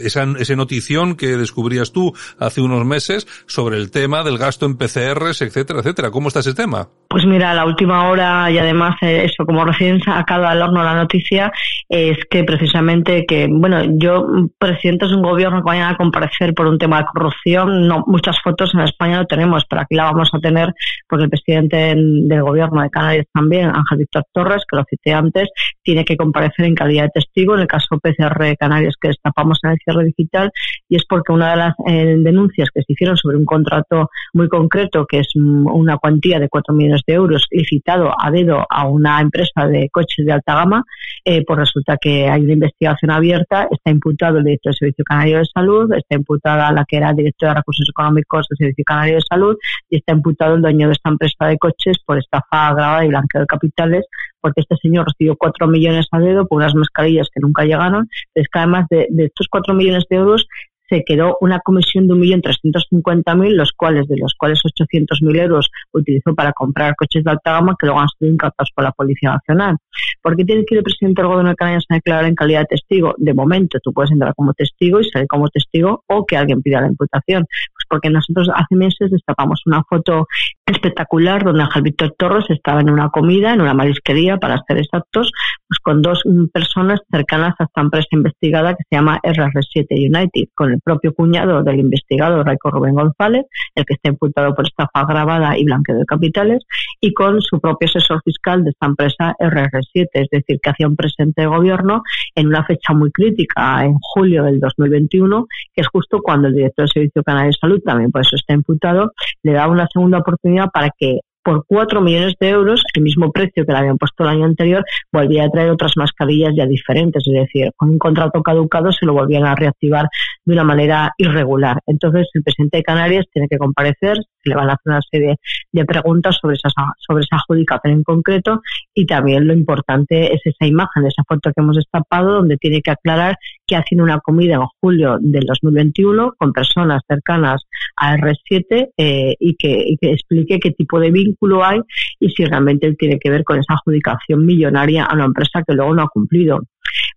esa, 0.00 0.24
ese 0.38 0.56
notición 0.56 1.16
que 1.16 1.36
descubrías 1.36 1.92
tú 1.92 2.12
hace 2.38 2.60
unos 2.60 2.84
meses 2.84 3.26
sobre 3.46 3.76
el 3.76 3.90
tema 3.90 4.22
del 4.22 4.38
gasto 4.38 4.66
en 4.66 4.76
PCRs, 4.76 5.42
etcétera, 5.42 5.80
etcétera. 5.80 6.10
¿Cómo 6.10 6.28
está 6.28 6.40
ese 6.40 6.54
tema? 6.54 6.88
Pues 7.08 7.24
mira, 7.24 7.54
la 7.54 7.64
última 7.64 8.08
hora 8.08 8.50
y 8.50 8.58
además 8.58 8.96
eh, 9.02 9.24
eso, 9.24 9.46
como 9.46 9.64
recién 9.64 10.00
sacado 10.00 10.46
al 10.46 10.60
horno 10.60 10.82
la 10.82 10.94
noticia, 10.94 11.52
es 11.88 12.18
que 12.28 12.44
precisamente 12.44 13.24
que, 13.26 13.46
bueno, 13.50 13.82
yo, 13.96 14.26
presidente 14.58 15.06
de 15.06 15.14
un 15.14 15.22
gobierno 15.22 15.58
que 15.58 15.66
vayan 15.66 15.94
a 15.94 15.96
comparecer 15.96 16.52
por 16.52 16.66
un 16.66 16.78
tema 16.78 16.98
de 16.98 17.06
corrupción, 17.06 17.86
no, 17.86 18.04
muchas 18.06 18.36
fotos 18.42 18.74
en 18.74 18.80
España 18.80 19.18
no 19.18 19.26
tenemos, 19.26 19.64
pero 19.68 19.82
aquí 19.82 19.94
la 19.94 20.04
vamos 20.04 20.30
a 20.32 20.40
tener 20.40 20.74
porque 21.08 21.24
el 21.24 21.30
presidente 21.30 21.94
del 21.96 22.42
gobierno 22.42 22.82
de 22.82 22.90
Canarias 22.90 23.26
también, 23.32 23.66
Ángel 23.66 23.98
Víctor 23.98 24.15
Torres, 24.32 24.62
que 24.68 24.76
lo 24.76 24.84
cité 24.88 25.12
antes, 25.12 25.48
tiene 25.82 26.04
que 26.04 26.16
comparecer 26.16 26.66
en 26.66 26.74
calidad 26.74 27.04
de 27.04 27.10
testigo 27.20 27.54
en 27.54 27.60
el 27.60 27.66
caso 27.66 27.98
PCR 27.98 28.56
Canarias 28.58 28.94
que 29.00 29.08
destapamos 29.08 29.58
en 29.62 29.70
el 29.70 29.78
cierre 29.84 30.04
digital 30.04 30.50
y 30.88 30.96
es 30.96 31.04
porque 31.08 31.32
una 31.32 31.50
de 31.50 31.56
las 31.56 31.74
eh, 31.86 32.16
denuncias 32.18 32.68
que 32.72 32.82
se 32.82 32.92
hicieron 32.92 33.16
sobre 33.16 33.36
un 33.36 33.44
contrato 33.44 34.10
muy 34.32 34.48
concreto, 34.48 35.06
que 35.06 35.20
es 35.20 35.28
una 35.34 35.96
cuantía 35.98 36.38
de 36.38 36.48
4 36.48 36.74
millones 36.74 37.02
de 37.06 37.14
euros 37.14 37.46
licitado 37.50 38.12
a 38.18 38.30
dedo 38.30 38.64
a 38.68 38.88
una 38.88 39.20
empresa 39.20 39.66
de 39.66 39.88
coches 39.90 40.24
de 40.24 40.32
alta 40.32 40.54
gama, 40.54 40.84
eh, 41.24 41.44
pues 41.46 41.58
resulta 41.58 41.96
que 42.00 42.28
hay 42.28 42.42
una 42.42 42.54
investigación 42.54 43.10
abierta, 43.10 43.68
está 43.70 43.90
imputado 43.90 44.38
el 44.38 44.44
director 44.44 44.72
del 44.72 44.78
Servicio 44.78 45.04
Canario 45.04 45.38
de 45.38 45.44
Salud, 45.52 45.92
está 45.92 46.16
imputada 46.16 46.72
la 46.72 46.84
que 46.86 46.96
era 46.96 47.12
directora 47.12 47.52
de 47.52 47.58
Recursos 47.58 47.88
Económicos 47.88 48.46
del 48.48 48.58
Servicio 48.58 48.84
Canario 48.84 49.14
de 49.16 49.22
Salud 49.28 49.56
y 49.90 49.96
está 49.96 50.12
imputado 50.12 50.54
el 50.54 50.62
dueño 50.62 50.88
de 50.88 50.92
esta 50.92 51.10
empresa 51.10 51.46
de 51.46 51.58
coches 51.58 51.98
por 52.04 52.18
estafa 52.18 52.68
agravada 52.68 53.04
y 53.04 53.08
blanqueo 53.08 53.40
de 53.42 53.46
capitales 53.46 53.95
porque 54.40 54.60
este 54.60 54.76
señor 54.76 55.06
recibió 55.06 55.36
cuatro 55.36 55.66
millones 55.66 56.06
a 56.12 56.18
dedo 56.18 56.46
por 56.46 56.58
unas 56.58 56.74
mascarillas 56.74 57.28
que 57.32 57.40
nunca 57.40 57.64
llegaron. 57.64 58.08
Es 58.34 58.48
que 58.48 58.58
además 58.58 58.86
de, 58.90 59.08
estos 59.16 59.48
cuatro 59.50 59.74
millones 59.74 60.04
de 60.08 60.16
euros 60.16 60.46
se 60.88 61.02
quedó 61.04 61.36
una 61.40 61.58
comisión 61.60 62.06
de 62.06 62.14
1.350.000, 62.14 63.50
los 63.54 63.72
cuales, 63.72 64.06
de 64.06 64.16
los 64.18 64.34
cuales 64.38 64.60
800.000 64.62 65.42
euros 65.42 65.68
utilizó 65.92 66.34
para 66.34 66.52
comprar 66.52 66.94
coches 66.94 67.24
de 67.24 67.30
alta 67.30 67.52
gama 67.52 67.74
que 67.78 67.86
luego 67.86 68.00
han 68.00 68.08
sido 68.18 68.32
incautados 68.32 68.70
por 68.74 68.84
la 68.84 68.92
Policía 68.92 69.32
Nacional. 69.32 69.76
¿Por 70.22 70.36
qué 70.36 70.44
tiene 70.44 70.64
que 70.64 70.74
ir 70.74 70.78
el 70.78 70.84
presidente 70.84 71.22
del 71.22 71.28
gobierno 71.28 71.50
de 71.50 71.56
Canarias 71.56 71.84
a 71.88 71.94
declarar 71.96 72.26
en 72.26 72.34
calidad 72.34 72.60
de 72.60 72.66
testigo? 72.66 73.14
De 73.18 73.34
momento, 73.34 73.78
tú 73.82 73.92
puedes 73.92 74.12
entrar 74.12 74.34
como 74.34 74.52
testigo 74.54 75.00
y 75.00 75.04
salir 75.10 75.26
como 75.26 75.48
testigo 75.48 76.04
o 76.06 76.24
que 76.24 76.36
alguien 76.36 76.62
pida 76.62 76.80
la 76.80 76.88
imputación. 76.88 77.46
Porque 77.88 78.10
nosotros 78.10 78.48
hace 78.54 78.76
meses 78.76 79.10
destapamos 79.10 79.62
una 79.66 79.82
foto 79.88 80.26
espectacular 80.66 81.44
donde 81.44 81.62
Ángel 81.62 81.82
Víctor 81.82 82.14
Torres 82.18 82.44
estaba 82.48 82.80
en 82.80 82.90
una 82.90 83.10
comida, 83.10 83.52
en 83.52 83.60
una 83.60 83.74
marisquería, 83.74 84.36
para 84.38 84.62
ser 84.66 84.78
exactos, 84.78 85.30
pues 85.68 85.78
con 85.80 86.02
dos 86.02 86.22
personas 86.52 87.00
cercanas 87.10 87.54
a 87.58 87.64
esta 87.64 87.80
empresa 87.80 88.08
investigada 88.12 88.74
que 88.74 88.84
se 88.88 88.96
llama 88.96 89.20
RR7 89.22 89.86
United, 89.90 90.48
con 90.54 90.72
el 90.72 90.80
propio 90.80 91.12
cuñado 91.14 91.62
del 91.62 91.80
investigado 91.80 92.42
Raico 92.42 92.70
Rubén 92.70 92.94
González, 92.94 93.44
el 93.74 93.84
que 93.84 93.94
está 93.94 94.08
imputado 94.08 94.54
por 94.54 94.66
estafa 94.66 95.00
agravada 95.00 95.56
y 95.58 95.64
blanqueo 95.64 95.96
de 95.96 96.04
capitales, 96.04 96.64
y 97.00 97.12
con 97.12 97.40
su 97.40 97.60
propio 97.60 97.86
asesor 97.86 98.20
fiscal 98.24 98.64
de 98.64 98.70
esta 98.70 98.86
empresa 98.86 99.34
RR7, 99.38 100.08
es 100.12 100.28
decir, 100.30 100.58
que 100.62 100.70
hacía 100.70 100.88
un 100.88 100.96
presente 100.96 101.42
de 101.42 101.46
gobierno 101.46 102.02
en 102.34 102.48
una 102.48 102.64
fecha 102.64 102.92
muy 102.92 103.10
crítica, 103.10 103.84
en 103.84 103.94
julio 104.00 104.44
del 104.44 104.60
2021, 104.60 105.46
que 105.74 105.82
es 105.82 105.88
justo 105.88 106.20
cuando 106.22 106.48
el 106.48 106.54
director 106.54 106.84
del 106.84 106.92
Servicio 106.92 107.22
Canario 107.22 107.48
de 107.48 107.58
Salud, 107.60 107.75
también 107.84 108.10
por 108.10 108.22
eso 108.22 108.36
está 108.36 108.54
imputado, 108.54 109.12
le 109.42 109.52
da 109.52 109.68
una 109.68 109.86
segunda 109.92 110.18
oportunidad 110.18 110.70
para 110.72 110.90
que 110.96 111.20
por 111.46 111.64
4 111.64 112.00
millones 112.00 112.34
de 112.40 112.48
euros, 112.48 112.82
el 112.94 113.04
mismo 113.04 113.30
precio 113.30 113.64
que 113.64 113.72
le 113.72 113.78
habían 113.78 113.98
puesto 113.98 114.24
el 114.24 114.30
año 114.30 114.46
anterior, 114.46 114.84
volvía 115.12 115.44
a 115.44 115.48
traer 115.48 115.70
otras 115.70 115.92
mascarillas 115.96 116.52
ya 116.56 116.66
diferentes, 116.66 117.22
es 117.24 117.32
decir, 117.32 117.70
con 117.76 117.90
un 117.90 117.98
contrato 117.98 118.42
caducado 118.42 118.90
se 118.90 119.06
lo 119.06 119.12
volvían 119.12 119.46
a 119.46 119.54
reactivar 119.54 120.08
de 120.44 120.52
una 120.52 120.64
manera 120.64 121.12
irregular. 121.18 121.78
Entonces, 121.86 122.26
el 122.34 122.42
presidente 122.42 122.78
de 122.78 122.82
Canarias 122.82 123.26
tiene 123.32 123.46
que 123.48 123.58
comparecer, 123.58 124.18
le 124.50 124.56
van 124.56 124.70
a 124.70 124.74
hacer 124.74 124.92
una 124.92 125.00
serie 125.10 125.36
de 125.72 125.84
preguntas 125.84 126.38
sobre 126.40 126.56
esa, 126.56 126.70
sobre 126.98 127.24
esa 127.24 127.36
adjudicación 127.36 127.94
en 127.94 128.02
concreto 128.02 128.60
y 128.94 129.06
también 129.06 129.46
lo 129.46 129.52
importante 129.52 130.34
es 130.34 130.40
esa 130.44 130.66
imagen, 130.66 131.06
esa 131.06 131.22
foto 131.28 131.50
que 131.54 131.60
hemos 131.62 131.76
destapado, 131.76 132.34
donde 132.34 132.56
tiene 132.56 132.82
que 132.82 132.90
aclarar 132.90 133.36
que 133.66 133.76
haciendo 133.76 134.04
una 134.04 134.20
comida 134.20 134.54
en 134.54 134.66
julio 134.80 135.18
del 135.20 135.44
2021 135.44 136.34
con 136.38 136.52
personas 136.52 137.02
cercanas 137.08 137.62
a 137.96 138.16
R7 138.16 138.90
eh, 138.96 139.34
y, 139.38 139.56
que, 139.56 139.84
y 139.86 139.96
que 139.98 140.12
explique 140.12 140.58
qué 140.60 140.70
tipo 140.70 141.00
de 141.00 141.10
vínculo 141.10 141.64
hay 141.64 141.80
y 142.20 142.30
si 142.30 142.44
realmente 142.44 142.94
tiene 142.94 143.18
que 143.18 143.30
ver 143.30 143.44
con 143.44 143.58
esa 143.58 143.74
adjudicación 143.74 144.44
millonaria 144.44 145.04
a 145.04 145.14
una 145.14 145.24
empresa 145.24 145.62
que 145.66 145.74
luego 145.74 145.94
no 145.94 146.02
ha 146.02 146.08
cumplido. 146.08 146.60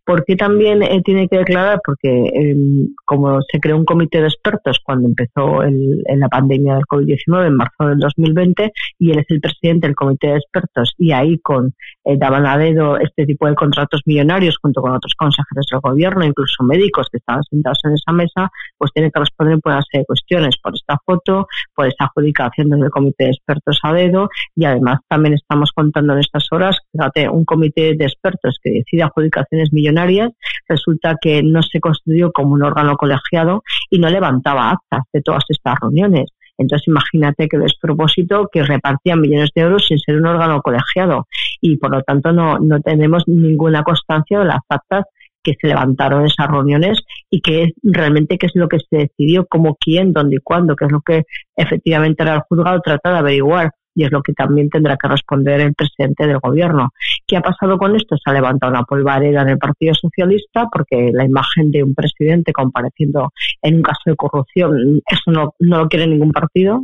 ¿Por 0.06 0.26
qué 0.26 0.36
también 0.36 0.82
eh, 0.82 1.02
tiene 1.04 1.28
que 1.28 1.38
declarar? 1.38 1.80
Porque 1.86 2.10
em, 2.10 2.88
como 3.06 3.42
se 3.44 3.60
creó 3.60 3.78
un 3.78 3.86
comité 3.86 4.22
de 4.22 4.28
expertos 4.28 4.80
cuando 4.84 5.08
empezó 5.08 5.62
el, 5.62 6.04
la 6.18 6.28
pandemia 6.28 6.76
del 6.76 6.84
COVID-19 6.86 7.48
en 7.48 7.56
marzo 7.56 7.88
del 7.88 8.00
2020 8.00 8.72
y 8.98 9.12
él 9.12 9.20
es 9.20 9.26
el 9.30 9.40
presidente 9.40 9.88
del 9.88 9.96
comité 9.96 10.28
de 10.28 10.38
expertos 10.38 10.94
y 10.98 11.12
ahí 11.12 11.38
con 11.40 11.74
eh, 12.06 12.18
daban 12.18 12.46
a 12.46 12.58
dedo 12.58 12.98
este 12.98 13.26
tipo 13.26 13.48
de 13.48 13.56
contratos 13.56 14.02
millonarios 14.06 14.58
junto 14.62 14.82
con 14.82 14.92
otros 14.92 15.14
consejeros 15.18 15.68
del 15.70 15.80
gobierno, 15.80 16.26
incluso 16.26 16.64
médicos 16.64 17.08
que 17.12 17.18
estaban 17.18 17.44
sentados 17.44 17.80
en 17.84 17.94
esa 17.94 18.12
mesa, 18.12 18.52
pues 18.78 18.92
tiene 18.94 19.12
que 19.12 19.20
responder 19.20 19.60
por 19.60 19.74
una 19.74 19.84
serie 19.84 20.02
de 20.02 20.06
cuestiones, 20.06 20.56
por 20.62 20.74
esta 20.76 20.98
foto, 21.06 21.48
por 21.76 21.88
esta 21.88 22.06
adjudicación 22.06 22.70
desde 22.70 22.86
el 22.86 22.92
comité 22.92 23.26
de 23.26 23.32
expertos 23.32 23.80
a 23.84 23.94
dedo 23.94 24.30
y 24.56 24.66
además 24.66 25.00
también 25.08 25.36
estamos 25.36 25.72
contando 25.74 26.14
en 26.14 26.20
estas 26.20 26.48
horas, 26.52 26.78
fíjate, 26.92 27.30
un 27.30 27.46
comité 27.46 27.96
de 27.96 28.06
expertos 28.06 28.58
que 28.64 28.72
decide 28.72 29.04
adjudicaciones 29.04 29.69
millonarias 29.74 30.32
resulta 30.68 31.16
que 31.22 31.42
no 31.44 31.62
se 31.62 31.80
constituyó 31.80 32.32
como 32.32 32.54
un 32.54 32.64
órgano 32.64 32.96
colegiado 32.98 33.64
y 33.90 34.00
no 34.00 34.10
levantaba 34.10 34.72
actas 34.72 35.02
de 35.14 35.22
todas 35.22 35.44
estas 35.50 35.76
reuniones. 35.82 36.32
Entonces 36.58 36.88
imagínate 36.88 37.48
que 37.48 37.58
despropósito 37.58 38.50
que 38.52 38.64
repartían 38.64 39.22
millones 39.22 39.50
de 39.56 39.62
euros 39.62 39.86
sin 39.88 39.98
ser 39.98 40.18
un 40.18 40.28
órgano 40.28 40.62
colegiado 40.62 41.28
y 41.62 41.78
por 41.78 41.92
lo 41.92 42.02
tanto 42.04 42.34
no, 42.34 42.60
no 42.60 42.82
tenemos 42.82 43.24
ninguna 43.28 43.84
constancia 43.84 44.40
de 44.40 44.46
las 44.46 44.60
actas 44.68 45.06
que 45.42 45.54
se 45.60 45.68
levantaron 45.68 46.26
esas 46.26 46.48
reuniones 46.48 47.00
y 47.30 47.42
que 47.42 47.72
realmente 47.82 48.38
qué 48.38 48.48
es 48.48 48.52
lo 48.56 48.68
que 48.68 48.80
se 48.80 48.98
decidió, 48.98 49.46
cómo, 49.50 49.78
quién, 49.80 50.12
dónde 50.12 50.36
y 50.36 50.40
cuándo, 50.40 50.76
que 50.76 50.86
es 50.86 50.92
lo 50.92 51.02
que 51.02 51.24
efectivamente 51.56 52.24
era 52.24 52.36
el 52.36 52.42
juzgado 52.42 52.82
trata 52.82 53.14
de 53.14 53.18
averiguar 53.20 53.72
y 54.00 54.06
es 54.06 54.12
lo 54.14 54.22
que 54.22 54.32
también 54.32 54.70
tendrá 54.70 54.96
que 54.96 55.10
responder 55.10 55.60
el 55.60 55.74
presidente 55.74 56.26
del 56.26 56.40
gobierno. 56.40 56.94
¿Qué 57.28 57.36
ha 57.36 57.42
pasado 57.42 57.78
con 57.78 57.98
esto? 57.98 58.16
Se 58.16 58.30
ha 58.30 58.34
levantado 58.34 58.72
una 58.72 58.84
polvareda 58.84 59.42
en 59.42 59.50
el 59.50 59.58
Partido 59.58 59.94
Socialista 59.94 60.68
porque 60.72 61.12
la 61.14 61.26
imagen 61.26 61.70
de 61.70 61.84
un 61.84 61.94
presidente 61.94 62.54
compareciendo 62.54 63.34
en 63.62 63.76
un 63.76 63.82
caso 63.82 64.00
de 64.06 64.16
corrupción, 64.16 65.02
eso 65.06 65.32
no, 65.32 65.54
no 65.60 65.80
lo 65.80 65.90
quiere 65.90 66.08
ningún 66.08 66.32
partido 66.32 66.82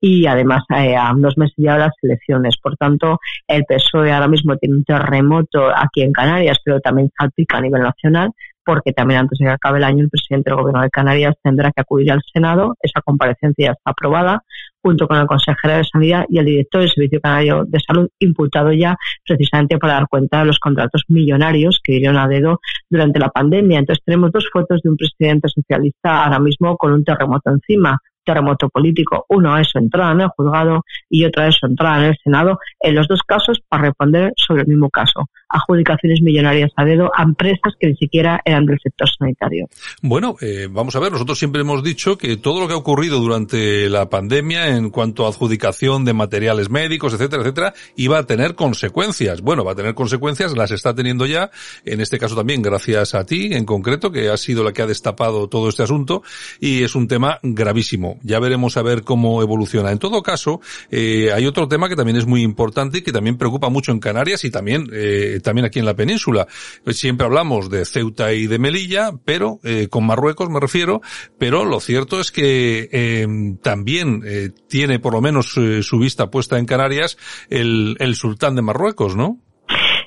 y 0.00 0.26
además 0.26 0.64
eh, 0.76 0.96
a 0.96 1.14
unos 1.14 1.38
meses 1.38 1.54
ya 1.56 1.78
las 1.78 1.94
elecciones. 2.02 2.56
Por 2.60 2.76
tanto, 2.76 3.20
el 3.46 3.64
PSOE 3.64 4.10
ahora 4.12 4.26
mismo 4.26 4.56
tiene 4.56 4.78
un 4.78 4.84
terremoto 4.84 5.68
aquí 5.68 6.02
en 6.02 6.12
Canarias, 6.12 6.58
pero 6.64 6.80
también 6.80 7.12
salpica 7.16 7.58
a 7.58 7.60
nivel 7.60 7.82
nacional 7.82 8.32
porque 8.66 8.92
también 8.92 9.20
antes 9.20 9.38
de 9.38 9.46
que 9.46 9.52
acabe 9.52 9.78
el 9.78 9.84
año 9.84 10.02
el 10.02 10.10
presidente 10.10 10.50
del 10.50 10.58
Gobierno 10.58 10.82
de 10.82 10.90
Canarias 10.90 11.34
tendrá 11.42 11.70
que 11.70 11.80
acudir 11.80 12.10
al 12.10 12.20
Senado. 12.32 12.74
Esa 12.82 13.00
comparecencia 13.00 13.66
ya 13.66 13.72
está 13.72 13.92
aprobada 13.92 14.42
junto 14.82 15.06
con 15.06 15.18
el 15.18 15.26
consejero 15.26 15.76
de 15.76 15.84
Sanidad 15.84 16.26
y 16.28 16.38
el 16.38 16.44
director 16.44 16.80
del 16.80 16.90
Servicio 16.90 17.20
Canario 17.20 17.64
de 17.66 17.80
Salud, 17.80 18.08
imputado 18.18 18.72
ya 18.72 18.96
precisamente 19.26 19.78
para 19.78 19.94
dar 19.94 20.08
cuenta 20.08 20.40
de 20.40 20.46
los 20.46 20.58
contratos 20.58 21.04
millonarios 21.08 21.80
que 21.82 21.92
dieron 21.92 22.18
a 22.18 22.28
dedo 22.28 22.60
durante 22.90 23.18
la 23.18 23.28
pandemia. 23.28 23.78
Entonces 23.78 24.04
tenemos 24.04 24.32
dos 24.32 24.48
fotos 24.52 24.80
de 24.82 24.90
un 24.90 24.96
presidente 24.96 25.48
socialista 25.48 26.24
ahora 26.24 26.40
mismo 26.40 26.76
con 26.76 26.92
un 26.92 27.04
terremoto 27.04 27.50
encima 27.50 27.98
terremoto 28.26 28.68
político. 28.68 29.24
Uno 29.30 29.56
es 29.56 29.68
su 29.68 29.78
entrada 29.78 30.12
en 30.12 30.20
el 30.22 30.28
juzgado 30.36 30.84
y 31.08 31.24
otra 31.24 31.48
es 31.48 31.54
su 31.54 31.66
entrada 31.66 31.98
en 31.98 32.04
el 32.10 32.18
Senado, 32.22 32.58
en 32.80 32.94
los 32.94 33.08
dos 33.08 33.22
casos 33.26 33.62
para 33.68 33.84
responder 33.84 34.32
sobre 34.36 34.62
el 34.62 34.68
mismo 34.68 34.90
caso. 34.90 35.30
adjudicaciones 35.48 36.20
millonarias 36.22 36.72
a 36.76 36.84
dedo 36.84 37.10
a 37.14 37.22
empresas 37.22 37.74
que 37.78 37.88
ni 37.88 37.96
siquiera 37.96 38.40
eran 38.44 38.66
del 38.66 38.78
sector 38.82 39.08
sanitario. 39.08 39.68
Bueno, 40.02 40.36
eh, 40.40 40.68
vamos 40.70 40.96
a 40.96 41.00
ver, 41.00 41.12
nosotros 41.12 41.38
siempre 41.38 41.60
hemos 41.60 41.82
dicho 41.82 42.18
que 42.18 42.36
todo 42.36 42.60
lo 42.60 42.68
que 42.68 42.74
ha 42.74 42.76
ocurrido 42.76 43.20
durante 43.20 43.88
la 43.88 44.08
pandemia 44.10 44.76
en 44.76 44.90
cuanto 44.90 45.24
a 45.24 45.28
adjudicación 45.28 46.04
de 46.04 46.12
materiales 46.12 46.70
médicos, 46.70 47.14
etcétera, 47.14 47.42
etcétera, 47.42 47.74
iba 47.96 48.18
a 48.18 48.26
tener 48.26 48.54
consecuencias. 48.54 49.40
Bueno, 49.40 49.64
va 49.64 49.72
a 49.72 49.76
tener 49.76 49.94
consecuencias, 49.94 50.56
las 50.56 50.70
está 50.70 50.94
teniendo 50.94 51.26
ya, 51.26 51.50
en 51.84 52.00
este 52.00 52.18
caso 52.18 52.34
también 52.34 52.62
gracias 52.62 53.14
a 53.14 53.24
ti 53.24 53.50
en 53.52 53.64
concreto, 53.64 54.10
que 54.10 54.28
has 54.28 54.40
sido 54.40 54.64
la 54.64 54.72
que 54.72 54.82
ha 54.82 54.86
destapado 54.86 55.48
todo 55.48 55.68
este 55.68 55.82
asunto, 55.82 56.22
y 56.60 56.82
es 56.82 56.94
un 56.94 57.08
tema 57.08 57.38
gravísimo. 57.42 58.15
Ya 58.22 58.40
veremos 58.40 58.76
a 58.76 58.82
ver 58.82 59.02
cómo 59.02 59.42
evoluciona. 59.42 59.92
En 59.92 59.98
todo 59.98 60.22
caso, 60.22 60.60
eh, 60.90 61.30
hay 61.34 61.46
otro 61.46 61.68
tema 61.68 61.88
que 61.88 61.96
también 61.96 62.16
es 62.16 62.26
muy 62.26 62.42
importante 62.42 62.98
y 62.98 63.02
que 63.02 63.12
también 63.12 63.36
preocupa 63.36 63.68
mucho 63.68 63.92
en 63.92 64.00
Canarias 64.00 64.44
y 64.44 64.50
también, 64.50 64.88
eh, 64.92 65.40
también 65.42 65.66
aquí 65.66 65.78
en 65.78 65.86
la 65.86 65.94
península. 65.94 66.46
Siempre 66.86 67.26
hablamos 67.26 67.70
de 67.70 67.84
Ceuta 67.84 68.32
y 68.32 68.46
de 68.46 68.58
Melilla, 68.58 69.12
pero 69.24 69.60
eh, 69.64 69.88
con 69.88 70.06
Marruecos 70.06 70.48
me 70.50 70.60
refiero, 70.60 71.00
pero 71.38 71.64
lo 71.64 71.80
cierto 71.80 72.20
es 72.20 72.30
que 72.30 72.88
em, 72.92 73.56
también 73.58 74.22
eh, 74.24 74.50
tiene 74.68 74.98
por 74.98 75.12
lo 75.12 75.20
menos 75.20 75.56
eh, 75.56 75.82
su 75.82 75.98
vista 75.98 76.30
puesta 76.30 76.58
en 76.58 76.66
Canarias 76.66 77.16
el, 77.48 77.96
el 77.98 78.14
sultán 78.14 78.54
de 78.54 78.62
Marruecos, 78.62 79.16
¿no? 79.16 79.40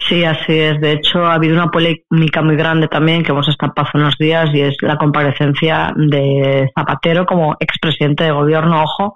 Sí, 0.10 0.24
así 0.24 0.58
es. 0.58 0.82
De 0.82 0.94
hecho, 0.94 1.24
ha 1.24 1.36
habido 1.36 1.54
una 1.54 1.70
polémica 1.70 2.42
muy 2.42 2.56
grande 2.56 2.88
también 2.88 3.22
que 3.22 3.32
hemos 3.32 3.48
estado 3.48 3.74
hace 3.76 3.96
unos 3.96 4.16
días 4.18 4.50
y 4.56 4.62
es 4.62 4.76
la 4.82 4.98
comparecencia 4.98 5.94
de 5.96 6.68
Zapatero 6.76 7.28
como 7.28 7.56
expresidente 7.60 8.24
de 8.24 8.32
gobierno. 8.32 8.82
Ojo, 8.82 9.14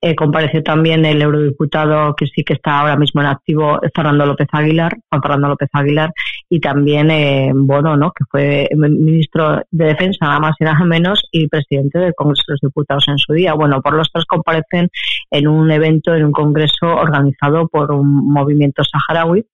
eh, 0.00 0.16
compareció 0.16 0.60
también 0.64 1.04
el 1.04 1.22
eurodiputado 1.22 2.16
que 2.16 2.26
sí 2.26 2.42
que 2.42 2.54
está 2.54 2.80
ahora 2.80 2.96
mismo 2.96 3.20
en 3.20 3.28
activo, 3.28 3.78
Fernando 3.94 4.26
López 4.26 4.48
Aguilar, 4.50 4.92
Juan 5.08 5.22
Fernando 5.22 5.48
López 5.50 5.68
Aguilar, 5.72 6.10
y 6.48 6.58
también 6.58 7.12
eh, 7.12 7.52
Bono, 7.54 7.96
¿no? 7.96 8.10
que 8.10 8.24
fue 8.28 8.68
ministro 8.74 9.62
de 9.70 9.84
Defensa, 9.84 10.26
nada 10.26 10.40
más 10.40 10.56
y 10.58 10.64
nada 10.64 10.84
menos, 10.84 11.22
y 11.30 11.46
presidente 11.46 12.00
del 12.00 12.14
Congreso 12.16 12.42
de 12.48 12.54
los 12.54 12.60
Diputados 12.62 13.04
en 13.06 13.18
su 13.18 13.32
día. 13.32 13.54
Bueno, 13.54 13.80
por 13.80 13.94
los 13.94 14.10
tres 14.12 14.24
comparecen 14.24 14.88
en 15.30 15.46
un 15.46 15.70
evento, 15.70 16.12
en 16.16 16.24
un 16.24 16.32
congreso 16.32 16.86
organizado 16.86 17.68
por 17.68 17.92
un 17.92 18.32
movimiento 18.32 18.82
saharaui 18.82 19.46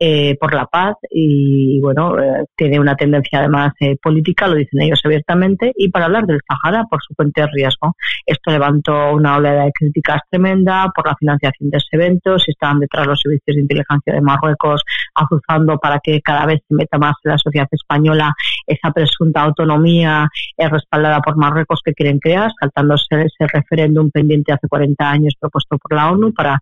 eh, 0.00 0.36
por 0.40 0.52
la 0.52 0.66
paz 0.66 0.96
y, 1.08 1.80
bueno, 1.80 2.18
eh, 2.18 2.44
tiene 2.56 2.80
una 2.80 2.96
tendencia 2.96 3.38
además 3.38 3.72
eh, 3.78 3.96
política, 4.02 4.48
lo 4.48 4.56
dicen 4.56 4.82
ellos 4.82 5.00
abiertamente, 5.04 5.72
y 5.76 5.88
para 5.88 6.06
hablar 6.06 6.26
del 6.26 6.40
Sahara 6.48 6.84
por 6.90 7.00
su 7.00 7.14
cuenta 7.14 7.42
de 7.42 7.48
riesgo. 7.52 7.94
Esto 8.26 8.50
levantó 8.50 9.14
una 9.14 9.36
oleada 9.36 9.66
de 9.66 9.72
críticas 9.72 10.20
tremenda 10.28 10.90
por 10.94 11.06
la 11.06 11.14
financiación 11.14 11.70
de 11.70 11.78
ese 11.78 11.88
evento, 11.92 12.38
si 12.40 12.50
estaban 12.50 12.80
detrás 12.80 13.06
los 13.06 13.20
servicios 13.22 13.54
de 13.54 13.62
inteligencia 13.62 14.14
de 14.14 14.20
Marruecos 14.20 14.82
azuzando 15.14 15.78
para 15.78 16.00
que 16.02 16.20
cada 16.20 16.44
vez 16.46 16.60
se 16.68 16.74
meta 16.74 16.98
más 16.98 17.14
en 17.22 17.30
la 17.30 17.38
sociedad 17.38 17.68
española 17.70 18.32
esa 18.66 18.90
presunta 18.90 19.42
autonomía 19.42 20.28
respaldada 20.58 21.20
por 21.20 21.36
Marruecos 21.36 21.80
que 21.84 21.92
quieren 21.92 22.18
crear, 22.18 22.50
saltándose 22.58 23.04
ese 23.12 23.46
referéndum 23.52 24.10
pendiente 24.10 24.52
hace 24.52 24.66
40 24.66 25.08
años 25.08 25.34
propuesto 25.38 25.78
por 25.78 25.94
la 25.94 26.10
ONU 26.10 26.32
para 26.32 26.58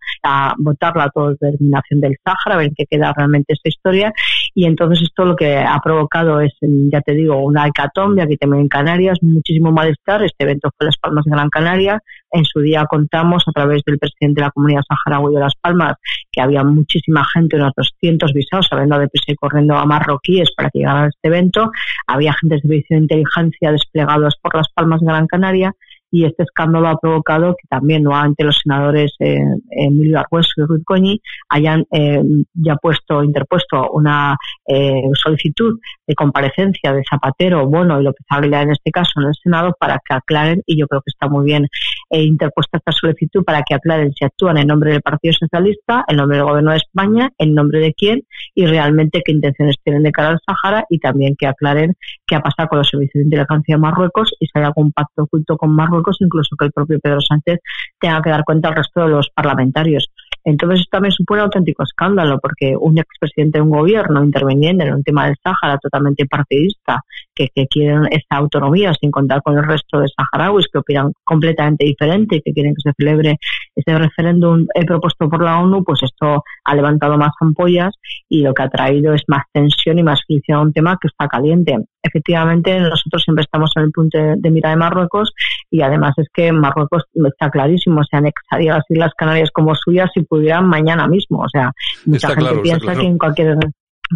votar 0.58 0.96
la 0.96 1.04
autodeterminación 1.04 2.00
del 2.00 2.16
Sahara, 2.24 2.58
ver 2.58 2.72
qué 2.76 2.84
queda 2.86 3.14
realmente 3.22 3.54
esta 3.54 3.68
historia. 3.68 4.12
Y 4.54 4.66
entonces 4.66 5.02
esto 5.02 5.24
lo 5.24 5.36
que 5.36 5.56
ha 5.56 5.78
provocado 5.82 6.40
es, 6.40 6.52
ya 6.60 7.00
te 7.00 7.14
digo, 7.14 7.36
una 7.42 7.66
hecatombe 7.66 8.22
aquí 8.22 8.36
también 8.36 8.62
en 8.62 8.68
Canarias, 8.68 9.18
muchísimo 9.22 9.72
malestar. 9.72 10.22
Este 10.22 10.44
evento 10.44 10.70
fue 10.76 10.86
Las 10.86 10.98
Palmas 10.98 11.24
de 11.24 11.30
Gran 11.30 11.48
Canaria. 11.48 12.00
En 12.30 12.44
su 12.44 12.60
día 12.60 12.84
contamos 12.88 13.44
a 13.46 13.52
través 13.52 13.82
del 13.86 13.98
presidente 13.98 14.40
de 14.40 14.46
la 14.46 14.50
comunidad 14.50 14.82
saharaui 14.88 15.34
de 15.34 15.40
Las 15.40 15.54
Palmas 15.60 15.94
que 16.30 16.40
había 16.40 16.64
muchísima 16.64 17.24
gente, 17.34 17.56
unos 17.56 17.72
200 17.76 18.32
visados, 18.32 18.66
saliendo 18.68 18.98
de 18.98 19.08
prisa 19.08 19.32
y 19.32 19.34
corriendo 19.34 19.76
a 19.76 19.84
marroquíes 19.84 20.50
para 20.56 20.70
que 20.70 20.78
llegara 20.78 21.04
a 21.04 21.08
este 21.08 21.28
evento. 21.28 21.70
Había 22.06 22.30
agentes 22.30 22.62
de 22.62 22.68
servicio 22.68 22.96
de 22.96 23.02
inteligencia 23.02 23.72
desplegados 23.72 24.36
por 24.40 24.56
Las 24.56 24.68
Palmas 24.74 25.00
de 25.00 25.06
Gran 25.06 25.26
Canaria 25.26 25.74
y 26.12 26.26
este 26.26 26.42
escándalo 26.42 26.88
ha 26.88 26.98
provocado 26.98 27.56
que 27.60 27.66
también 27.68 28.02
nuevamente 28.02 28.44
los 28.44 28.60
senadores 28.62 29.14
eh, 29.18 29.40
Emilio 29.70 30.18
Argueso 30.18 30.50
y 30.58 30.62
Ruiz 30.62 30.84
Coñi 30.84 31.22
hayan 31.48 31.86
eh, 31.90 32.22
ya 32.52 32.76
puesto, 32.76 33.24
interpuesto 33.24 33.90
una 33.92 34.36
eh, 34.68 35.02
solicitud 35.14 35.80
de 36.06 36.14
comparecencia 36.14 36.92
de 36.92 37.02
Zapatero, 37.08 37.66
Bono 37.66 37.98
y 37.98 38.04
López 38.04 38.26
Aguilar 38.28 38.64
en 38.64 38.72
este 38.72 38.90
caso 38.90 39.12
en 39.16 39.28
el 39.28 39.34
Senado 39.42 39.74
para 39.80 39.98
que 40.06 40.14
aclaren, 40.14 40.62
y 40.66 40.78
yo 40.78 40.86
creo 40.86 41.00
que 41.00 41.10
está 41.10 41.28
muy 41.28 41.46
bien 41.46 41.66
interpuesta 42.10 42.76
esta 42.76 42.92
solicitud 42.92 43.42
para 43.42 43.62
que 43.62 43.74
aclaren 43.74 44.12
si 44.12 44.26
actúan 44.26 44.58
en 44.58 44.66
nombre 44.66 44.92
del 44.92 45.00
Partido 45.00 45.32
Socialista, 45.32 46.04
en 46.06 46.18
nombre 46.18 46.36
del 46.36 46.46
Gobierno 46.46 46.72
de 46.72 46.76
España, 46.76 47.30
en 47.38 47.54
nombre 47.54 47.80
de 47.80 47.94
quién 47.94 48.22
y 48.54 48.66
realmente 48.66 49.22
qué 49.24 49.32
intenciones 49.32 49.76
tienen 49.82 50.02
de 50.02 50.12
cara 50.12 50.28
al 50.28 50.40
Sahara 50.44 50.84
y 50.90 50.98
también 50.98 51.36
que 51.38 51.46
aclaren 51.46 51.94
qué 52.26 52.36
ha 52.36 52.40
pasado 52.40 52.68
con 52.68 52.78
los 52.78 52.88
servicios 52.88 53.14
de 53.14 53.24
inteligencia 53.24 53.76
de 53.76 53.80
Marruecos 53.80 54.34
y 54.38 54.46
si 54.46 54.52
hay 54.56 54.64
algún 54.64 54.92
pacto 54.92 55.22
oculto 55.22 55.56
con 55.56 55.74
Marruecos 55.74 56.01
incluso 56.20 56.56
que 56.58 56.66
el 56.66 56.72
propio 56.72 56.98
Pedro 57.00 57.20
Sánchez 57.20 57.60
tenga 58.00 58.20
que 58.22 58.30
dar 58.30 58.44
cuenta 58.44 58.68
al 58.68 58.76
resto 58.76 59.02
de 59.02 59.08
los 59.08 59.28
parlamentarios. 59.34 60.08
Entonces 60.44 60.80
esto 60.80 60.96
también 60.96 61.12
supone 61.12 61.40
un 61.40 61.44
auténtico 61.44 61.84
escándalo 61.84 62.38
porque 62.40 62.74
un 62.78 62.98
expresidente 62.98 63.58
de 63.58 63.62
un 63.62 63.70
gobierno 63.70 64.24
interviniendo 64.24 64.84
en 64.84 64.94
un 64.94 65.02
tema 65.04 65.26
del 65.26 65.36
Sáhara 65.42 65.78
totalmente 65.78 66.26
partidista, 66.26 67.00
que, 67.34 67.48
quieren 67.70 68.06
esta 68.10 68.36
autonomía 68.36 68.92
sin 69.00 69.10
contar 69.10 69.40
con 69.42 69.56
el 69.56 69.64
resto 69.64 70.00
de 70.00 70.08
saharauis 70.08 70.66
que 70.70 70.78
opinan 70.78 71.12
completamente 71.24 71.84
diferente 71.84 72.36
y 72.36 72.42
que 72.42 72.52
quieren 72.52 72.74
que 72.74 72.90
se 72.90 72.92
celebre 72.96 73.38
ese 73.74 73.98
referéndum 73.98 74.66
propuesto 74.86 75.28
por 75.28 75.42
la 75.42 75.60
ONU, 75.60 75.84
pues 75.84 76.02
esto 76.02 76.42
ha 76.64 76.74
levantado 76.74 77.16
más 77.16 77.32
ampollas 77.40 77.94
y 78.28 78.42
lo 78.42 78.52
que 78.52 78.62
ha 78.62 78.68
traído 78.68 79.14
es 79.14 79.22
más 79.28 79.44
tensión 79.52 79.98
y 79.98 80.02
más 80.02 80.20
fricción 80.26 80.58
a 80.58 80.62
un 80.62 80.72
tema 80.72 80.98
que 81.00 81.08
está 81.08 81.28
caliente. 81.28 81.78
Efectivamente, 82.02 82.80
nosotros 82.80 83.22
siempre 83.22 83.44
estamos 83.44 83.70
en 83.76 83.84
el 83.84 83.92
punto 83.92 84.18
de, 84.18 84.50
mira 84.50 84.70
de 84.70 84.76
Marruecos 84.76 85.32
y 85.70 85.82
además 85.82 86.14
es 86.18 86.26
que 86.34 86.50
Marruecos 86.50 87.04
está 87.14 87.50
clarísimo, 87.50 88.02
se 88.02 88.16
anexaría 88.16 88.74
las 88.74 88.90
Islas 88.90 89.12
Canarias 89.16 89.50
como 89.52 89.74
suyas 89.74 90.10
y 90.16 90.22
pudieran 90.22 90.66
mañana 90.66 91.06
mismo. 91.06 91.42
O 91.42 91.48
sea, 91.48 91.70
mucha 92.04 92.34
gente 92.34 92.58
piensa 92.58 92.94
que 92.94 93.06
en 93.06 93.18
cualquier 93.18 93.56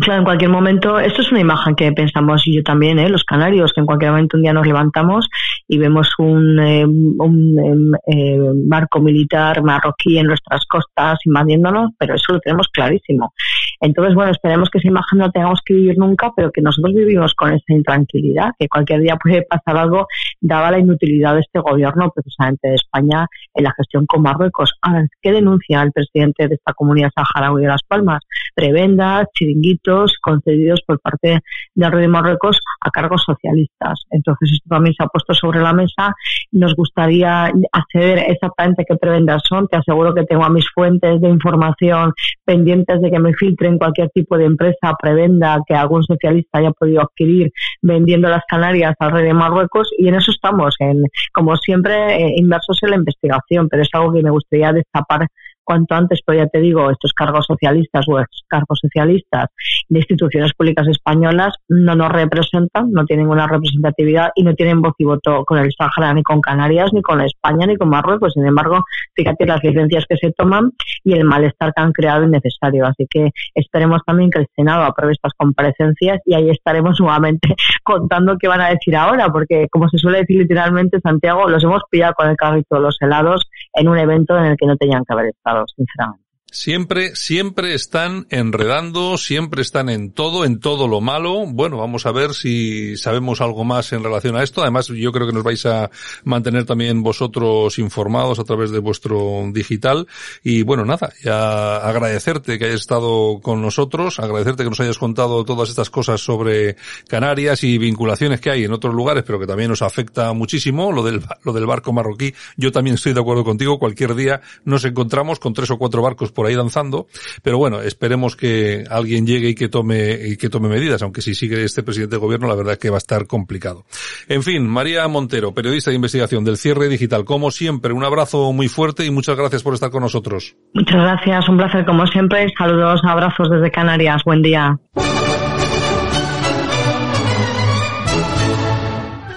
Claro, 0.01 0.21
en 0.21 0.25
cualquier 0.25 0.51
momento, 0.51 0.99
esto 0.99 1.23
es 1.23 1.31
una 1.31 1.41
imagen 1.41 1.75
que 1.75 1.91
pensamos 1.93 2.47
y 2.47 2.57
yo 2.57 2.63
también, 2.63 2.99
¿eh? 2.99 3.09
los 3.09 3.25
canarios, 3.25 3.73
que 3.73 3.81
en 3.81 3.87
cualquier 3.87 4.11
momento 4.11 4.37
un 4.37 4.43
día 4.43 4.53
nos 4.53 4.67
levantamos 4.67 5.29
y 5.69 5.79
vemos 5.79 6.11
un, 6.19 6.59
eh, 6.59 6.85
un 6.85 7.59
em, 7.59 7.93
eh, 8.07 8.39
barco 8.67 9.01
militar 9.01 9.63
marroquí 9.63 10.19
en 10.19 10.27
nuestras 10.27 10.67
costas 10.67 11.19
invadiéndonos, 11.25 11.93
pero 11.99 12.15
eso 12.15 12.35
lo 12.35 12.41
tenemos 12.41 12.69
clarísimo. 12.69 13.33
Entonces, 13.81 14.15
bueno, 14.15 14.33
esperemos 14.33 14.69
que 14.71 14.79
esa 14.79 14.89
imagen 14.89 15.19
no 15.19 15.31
tengamos 15.31 15.61
que 15.65 15.75
vivir 15.75 15.99
nunca, 15.99 16.31
pero 16.37 16.51
que 16.51 16.61
nosotros 16.61 16.95
vivimos 16.95 17.35
con 17.35 17.53
esa 17.53 17.73
intranquilidad, 17.73 18.51
que 18.59 18.69
cualquier 18.69 19.01
día 19.01 19.17
puede 19.17 19.43
pasar 19.43 19.77
algo, 19.77 20.07
dada 20.41 20.71
la 20.71 20.79
inutilidad 20.79 21.35
de 21.35 21.41
este 21.41 21.61
gobierno, 21.61 22.13
precisamente 22.15 22.69
de 22.69 22.75
España, 22.75 23.27
en 23.55 23.65
la 23.65 23.73
gestión 23.77 24.05
con 24.07 24.23
Marruecos. 24.23 24.73
Ahora, 24.83 25.07
¿qué 25.23 25.33
denuncia 25.33 25.83
el 25.83 25.93
presidente 25.93 26.49
de 26.49 26.55
esta 26.55 26.75
comunidad 26.75 27.11
saharaui 27.15 27.63
de 27.63 27.69
Las 27.69 27.83
Palmas? 27.87 28.23
Prebendas, 28.55 29.27
chiringuitos 29.35 29.86
concedidos 30.21 30.83
por 30.87 31.01
parte 31.01 31.41
del 31.75 31.93
rey 31.93 32.03
de 32.03 32.09
Marruecos 32.09 32.61
a 32.81 32.91
cargos 32.91 33.23
socialistas. 33.25 34.01
Entonces, 34.11 34.51
esto 34.53 34.69
también 34.69 34.95
se 34.95 35.05
ha 35.05 35.09
puesto 35.09 35.35
sobre 35.35 35.61
la 35.61 35.73
mesa. 35.73 36.15
Nos 36.53 36.75
gustaría 36.75 37.51
acceder 37.73 38.19
exactamente 38.31 38.85
qué 38.89 38.97
prebendas 38.97 39.43
son. 39.49 39.69
Te 39.69 39.77
aseguro 39.77 40.15
que 40.15 40.25
tengo 40.25 40.45
a 40.45 40.51
mis 40.51 40.67
fuentes 40.75 41.21
de 41.21 41.29
información 41.29 42.13
pendientes 42.45 43.01
de 43.01 43.11
que 43.11 43.19
me 43.19 43.35
filtre 43.35 43.69
en 43.69 43.79
cualquier 43.79 44.11
tipo 44.11 44.37
de 44.39 44.45
empresa 44.45 44.95
prebenda 45.01 45.59
que 45.67 45.75
algún 45.75 46.03
socialista 46.03 46.59
haya 46.59 46.71
podido 46.73 47.03
adquirir 47.03 47.53
vendiendo 47.83 48.29
las 48.29 48.43
Canarias 48.49 48.95
al 48.99 49.13
rey 49.13 49.25
de 49.25 49.35
Marruecos 49.35 49.91
y 49.99 50.09
en 50.09 50.15
eso 50.15 50.31
estamos, 50.31 50.75
en, 50.79 51.03
como 51.33 51.57
siempre, 51.57 52.17
eh, 52.17 52.35
inmersos 52.37 52.79
en 52.83 52.91
la 52.91 52.97
investigación, 52.97 53.69
pero 53.69 53.83
es 53.83 53.89
algo 53.93 54.13
que 54.13 54.23
me 54.23 54.31
gustaría 54.31 54.73
destapar 54.73 55.27
cuanto 55.67 55.95
antes, 55.95 56.21
pero 56.25 56.39
ya 56.39 56.47
te 56.47 56.61
digo, 56.61 56.91
estos 56.91 57.13
cargos 57.13 57.45
socialistas 57.47 58.07
o 58.09 58.23
cargos 58.49 58.79
socialistas 58.81 59.47
de 59.89 59.99
instituciones 59.99 60.53
públicas 60.55 60.87
españolas 60.89 61.55
no 61.69 61.95
nos 61.97 62.11
representan, 62.11 62.93
no 62.93 63.05
tienen 63.05 63.29
una 63.29 63.47
representatividad 63.47 64.31
y 64.37 64.45
no 64.45 64.55
tienen 64.55 64.81
voz 64.81 64.95
y 64.99 65.05
voto 65.05 65.45
con 65.45 65.59
el 65.59 65.71
Sahara, 65.77 66.15
ni 66.15 66.23
con 66.23 66.41
Canarias, 66.41 66.91
ni 66.93 67.03
con 67.03 67.21
España, 67.21 67.67
ni 67.67 67.77
con 67.77 67.89
Marruecos. 67.89 68.33
Sin 68.33 68.47
embargo, 68.47 68.85
fíjate 69.15 69.45
las 69.47 69.63
licencias 69.63 70.05
que 70.09 70.17
se 70.17 70.33
toman 70.33 70.71
y 71.05 71.13
el 71.13 71.25
malestar 71.25 71.73
que 71.75 71.83
han 71.83 71.93
creado 71.93 72.25
innecesario. 72.25 72.87
Así 72.87 73.07
que 73.11 73.31
esperemos 73.55 74.03
también 74.07 74.31
que 74.31 74.41
el 74.41 74.47
Senado 74.55 74.85
apruebe 74.85 75.13
estas 75.13 75.33
comparecencias 75.37 76.21
y 76.25 76.35
ahí 76.35 76.49
estaremos 76.51 76.99
nuevamente 77.01 77.55
contando 77.83 78.37
qué 78.39 78.47
van 78.49 78.61
a 78.61 78.71
decir 78.71 78.95
ahora, 78.95 79.29
porque 79.31 79.67
como 79.71 79.89
se 79.89 79.99
suele 79.99 80.19
decir 80.19 80.39
literalmente, 80.39 81.01
Santiago, 81.01 81.49
los 81.49 81.63
hemos 81.65 81.83
pillado 81.91 82.15
con 82.15 82.29
el 82.29 82.37
carrito 82.37 82.77
de 82.77 82.83
los 82.83 82.97
helados 83.01 83.49
en 83.75 83.89
un 83.89 83.99
evento 83.99 84.37
en 84.39 84.45
el 84.47 84.57
que 84.57 84.67
no 84.67 84.77
tenían 84.77 85.05
que 85.05 85.13
haber 85.13 85.27
estado 85.27 85.56
sinceramente. 85.75 86.26
Siempre, 86.53 87.17
siempre 87.17 87.75
están 87.75 88.29
enredando, 88.31 89.19
siempre 89.19 89.63
están 89.63 89.89
en 89.89 90.13
todo, 90.13 90.45
en 90.45 90.61
todo 90.61 90.87
lo 90.87 91.01
malo. 91.01 91.45
Bueno, 91.45 91.77
vamos 91.77 92.07
a 92.07 92.13
ver 92.13 92.35
si 92.35 92.97
sabemos 92.97 93.41
algo 93.41 93.65
más 93.65 93.93
en 93.93 94.05
relación 94.05 94.37
a 94.37 94.45
esto. 94.45 94.63
Además, 94.63 94.87
yo 94.87 95.11
creo 95.11 95.27
que 95.27 95.33
nos 95.33 95.43
vais 95.43 95.67
a 95.67 95.91
mantener 96.23 96.65
también 96.65 97.03
vosotros 97.03 97.81
informados 97.81 98.39
a 98.39 98.45
través 98.45 98.71
de 98.71 98.79
vuestro 98.79 99.43
digital. 99.53 100.07
Y 100.45 100.63
bueno, 100.63 100.85
nada, 100.85 101.13
ya 101.21 101.79
agradecerte 101.79 102.61
que 102.61 102.67
hayas 102.67 102.81
estado 102.81 103.41
con 103.43 103.61
nosotros, 103.61 104.21
agradecerte 104.21 104.63
que 104.63 104.71
nos 104.71 104.81
hayas 104.81 104.99
contado 104.99 105.45
todas 105.45 105.69
estas 105.69 105.91
cosas 105.91 106.21
sobre 106.21 106.77
Canarias 107.09 107.65
y 107.65 107.77
vinculaciones 107.77 108.41
que 108.41 108.51
hay 108.51 108.65
en 108.65 108.73
otros 108.73 108.95
lugares, 108.95 109.25
pero 109.27 109.41
que 109.41 109.49
también 109.49 109.71
nos 109.71 109.83
afecta 109.83 110.33
muchísimo. 110.33 110.93
Lo 110.93 111.03
del, 111.03 111.23
lo 111.43 111.53
del 111.53 111.67
barco 111.67 111.93
marroquí, 111.93 112.33
yo 112.57 112.71
también 112.71 112.95
estoy 112.95 113.15
de 113.15 113.21
acuerdo 113.21 113.43
contigo. 113.43 113.81
Cualquier 113.81 114.15
día 114.15 114.41
nos 114.65 114.85
encontramos 114.85 115.41
con 115.41 115.53
tres 115.53 115.73
o 115.73 115.77
cuatro 115.77 116.03
barcos 116.03 116.31
por 116.37 116.47
ahí 116.47 116.55
danzando, 116.55 117.09
pero 117.43 117.59
bueno, 117.59 117.81
esperemos 117.81 118.37
que 118.37 118.85
alguien 118.89 119.27
llegue 119.27 119.49
y 119.49 119.55
que 119.57 119.69
tome, 119.69 120.17
y 120.29 120.37
que 120.37 120.49
tome 120.49 120.69
medidas, 120.69 121.03
aunque 121.03 121.23
si 121.23 121.35
sigue 121.35 121.65
este 121.65 121.83
presidente 121.83 122.15
de 122.15 122.21
gobierno, 122.21 122.47
la 122.47 122.55
verdad 122.55 122.75
es 122.75 122.79
que 122.79 122.91
va 122.91 122.97
a 122.97 122.99
estar 122.99 123.27
complicado. 123.27 123.85
En 124.29 124.45
fin, 124.45 124.65
María 124.69 125.09
Montero, 125.09 125.53
periodista 125.53 125.91
de 125.91 125.97
investigación 125.97 126.45
del 126.45 126.59
cierre 126.59 126.89
digital, 126.89 127.25
como 127.25 127.51
siempre, 127.51 127.93
un 127.93 128.05
abrazo 128.05 128.53
muy 128.53 128.69
fuerte 128.69 129.05
y 129.05 129.11
muchas 129.11 129.37
gracias 129.37 129.65
por 129.65 129.75
estar 129.75 129.91
con 129.91 130.03
nosotros. 130.03 130.55
Muchas 130.75 131.01
gracias, 131.01 131.49
un 131.49 131.57
placer 131.57 131.85
como 131.85 132.07
siempre. 132.07 132.47
Saludos, 132.57 133.01
abrazos 133.05 133.51
desde 133.51 133.71
Canarias. 133.71 134.23
Buen 134.25 134.43
día. 134.43 134.79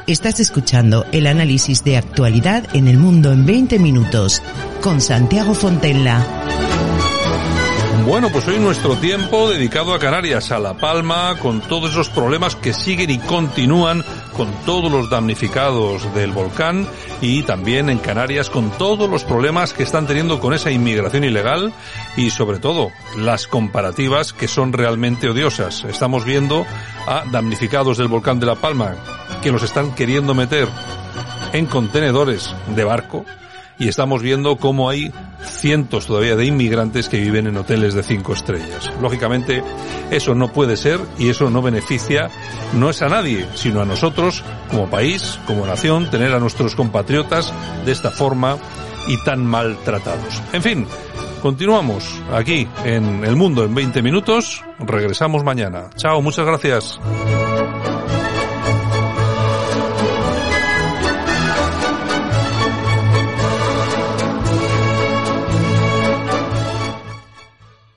Estás 0.09 0.39
escuchando 0.39 1.05
el 1.11 1.27
análisis 1.27 1.83
de 1.83 1.95
actualidad 1.95 2.63
en 2.73 2.87
el 2.87 2.97
mundo 2.97 3.31
en 3.31 3.45
20 3.45 3.77
minutos 3.77 4.41
con 4.81 5.01
Santiago 5.01 5.53
Fontenla. 5.53 6.25
Bueno, 8.09 8.31
pues 8.31 8.47
hoy 8.47 8.57
nuestro 8.57 8.95
tiempo 8.95 9.51
dedicado 9.51 9.93
a 9.93 9.99
Canarias, 9.99 10.51
a 10.51 10.57
La 10.57 10.73
Palma, 10.73 11.37
con 11.39 11.61
todos 11.61 11.91
esos 11.91 12.09
problemas 12.09 12.55
que 12.55 12.73
siguen 12.73 13.11
y 13.11 13.19
continúan, 13.19 14.03
con 14.35 14.51
todos 14.65 14.91
los 14.91 15.11
damnificados 15.11 16.11
del 16.15 16.31
volcán 16.31 16.87
y 17.21 17.43
también 17.43 17.87
en 17.87 17.99
Canarias 17.99 18.49
con 18.49 18.71
todos 18.71 19.07
los 19.07 19.23
problemas 19.23 19.73
que 19.73 19.83
están 19.83 20.07
teniendo 20.07 20.39
con 20.39 20.55
esa 20.55 20.71
inmigración 20.71 21.23
ilegal 21.23 21.71
y 22.17 22.31
sobre 22.31 22.57
todo 22.57 22.89
las 23.15 23.45
comparativas 23.45 24.33
que 24.33 24.47
son 24.47 24.73
realmente 24.73 25.29
odiosas. 25.29 25.83
Estamos 25.83 26.25
viendo 26.25 26.65
a 27.05 27.25
damnificados 27.31 27.99
del 27.99 28.07
volcán 28.07 28.39
de 28.39 28.47
La 28.47 28.55
Palma 28.55 28.95
que 29.43 29.51
los 29.51 29.61
están 29.61 29.93
queriendo 29.93 30.33
meter 30.33 30.67
en 31.53 31.67
contenedores 31.67 32.55
de 32.75 32.83
barco 32.83 33.23
y 33.79 33.87
estamos 33.87 34.21
viendo 34.21 34.57
cómo 34.57 34.89
hay 34.89 35.11
cientos 35.41 36.05
todavía 36.05 36.35
de 36.35 36.45
inmigrantes 36.45 37.09
que 37.09 37.19
viven 37.19 37.47
en 37.47 37.57
hoteles 37.57 37.93
de 37.93 38.03
cinco 38.03 38.33
estrellas. 38.33 38.91
Lógicamente, 39.01 39.63
eso 40.11 40.35
no 40.35 40.49
puede 40.49 40.77
ser 40.77 40.99
y 41.17 41.29
eso 41.29 41.49
no 41.49 41.61
beneficia, 41.61 42.29
no 42.73 42.89
es 42.89 43.01
a 43.01 43.07
nadie, 43.07 43.47
sino 43.55 43.81
a 43.81 43.85
nosotros 43.85 44.43
como 44.69 44.89
país, 44.89 45.39
como 45.47 45.65
nación, 45.65 46.09
tener 46.11 46.33
a 46.33 46.39
nuestros 46.39 46.75
compatriotas 46.75 47.53
de 47.85 47.93
esta 47.93 48.11
forma 48.11 48.57
y 49.07 49.17
tan 49.23 49.45
maltratados. 49.45 50.41
En 50.51 50.61
fin, 50.61 50.85
continuamos 51.41 52.21
aquí 52.33 52.67
en 52.83 53.23
El 53.23 53.37
Mundo 53.37 53.63
en 53.63 53.73
20 53.73 54.01
minutos. 54.01 54.61
Regresamos 54.77 55.43
mañana. 55.43 55.89
Chao, 55.95 56.21
muchas 56.21 56.45
gracias. 56.45 56.99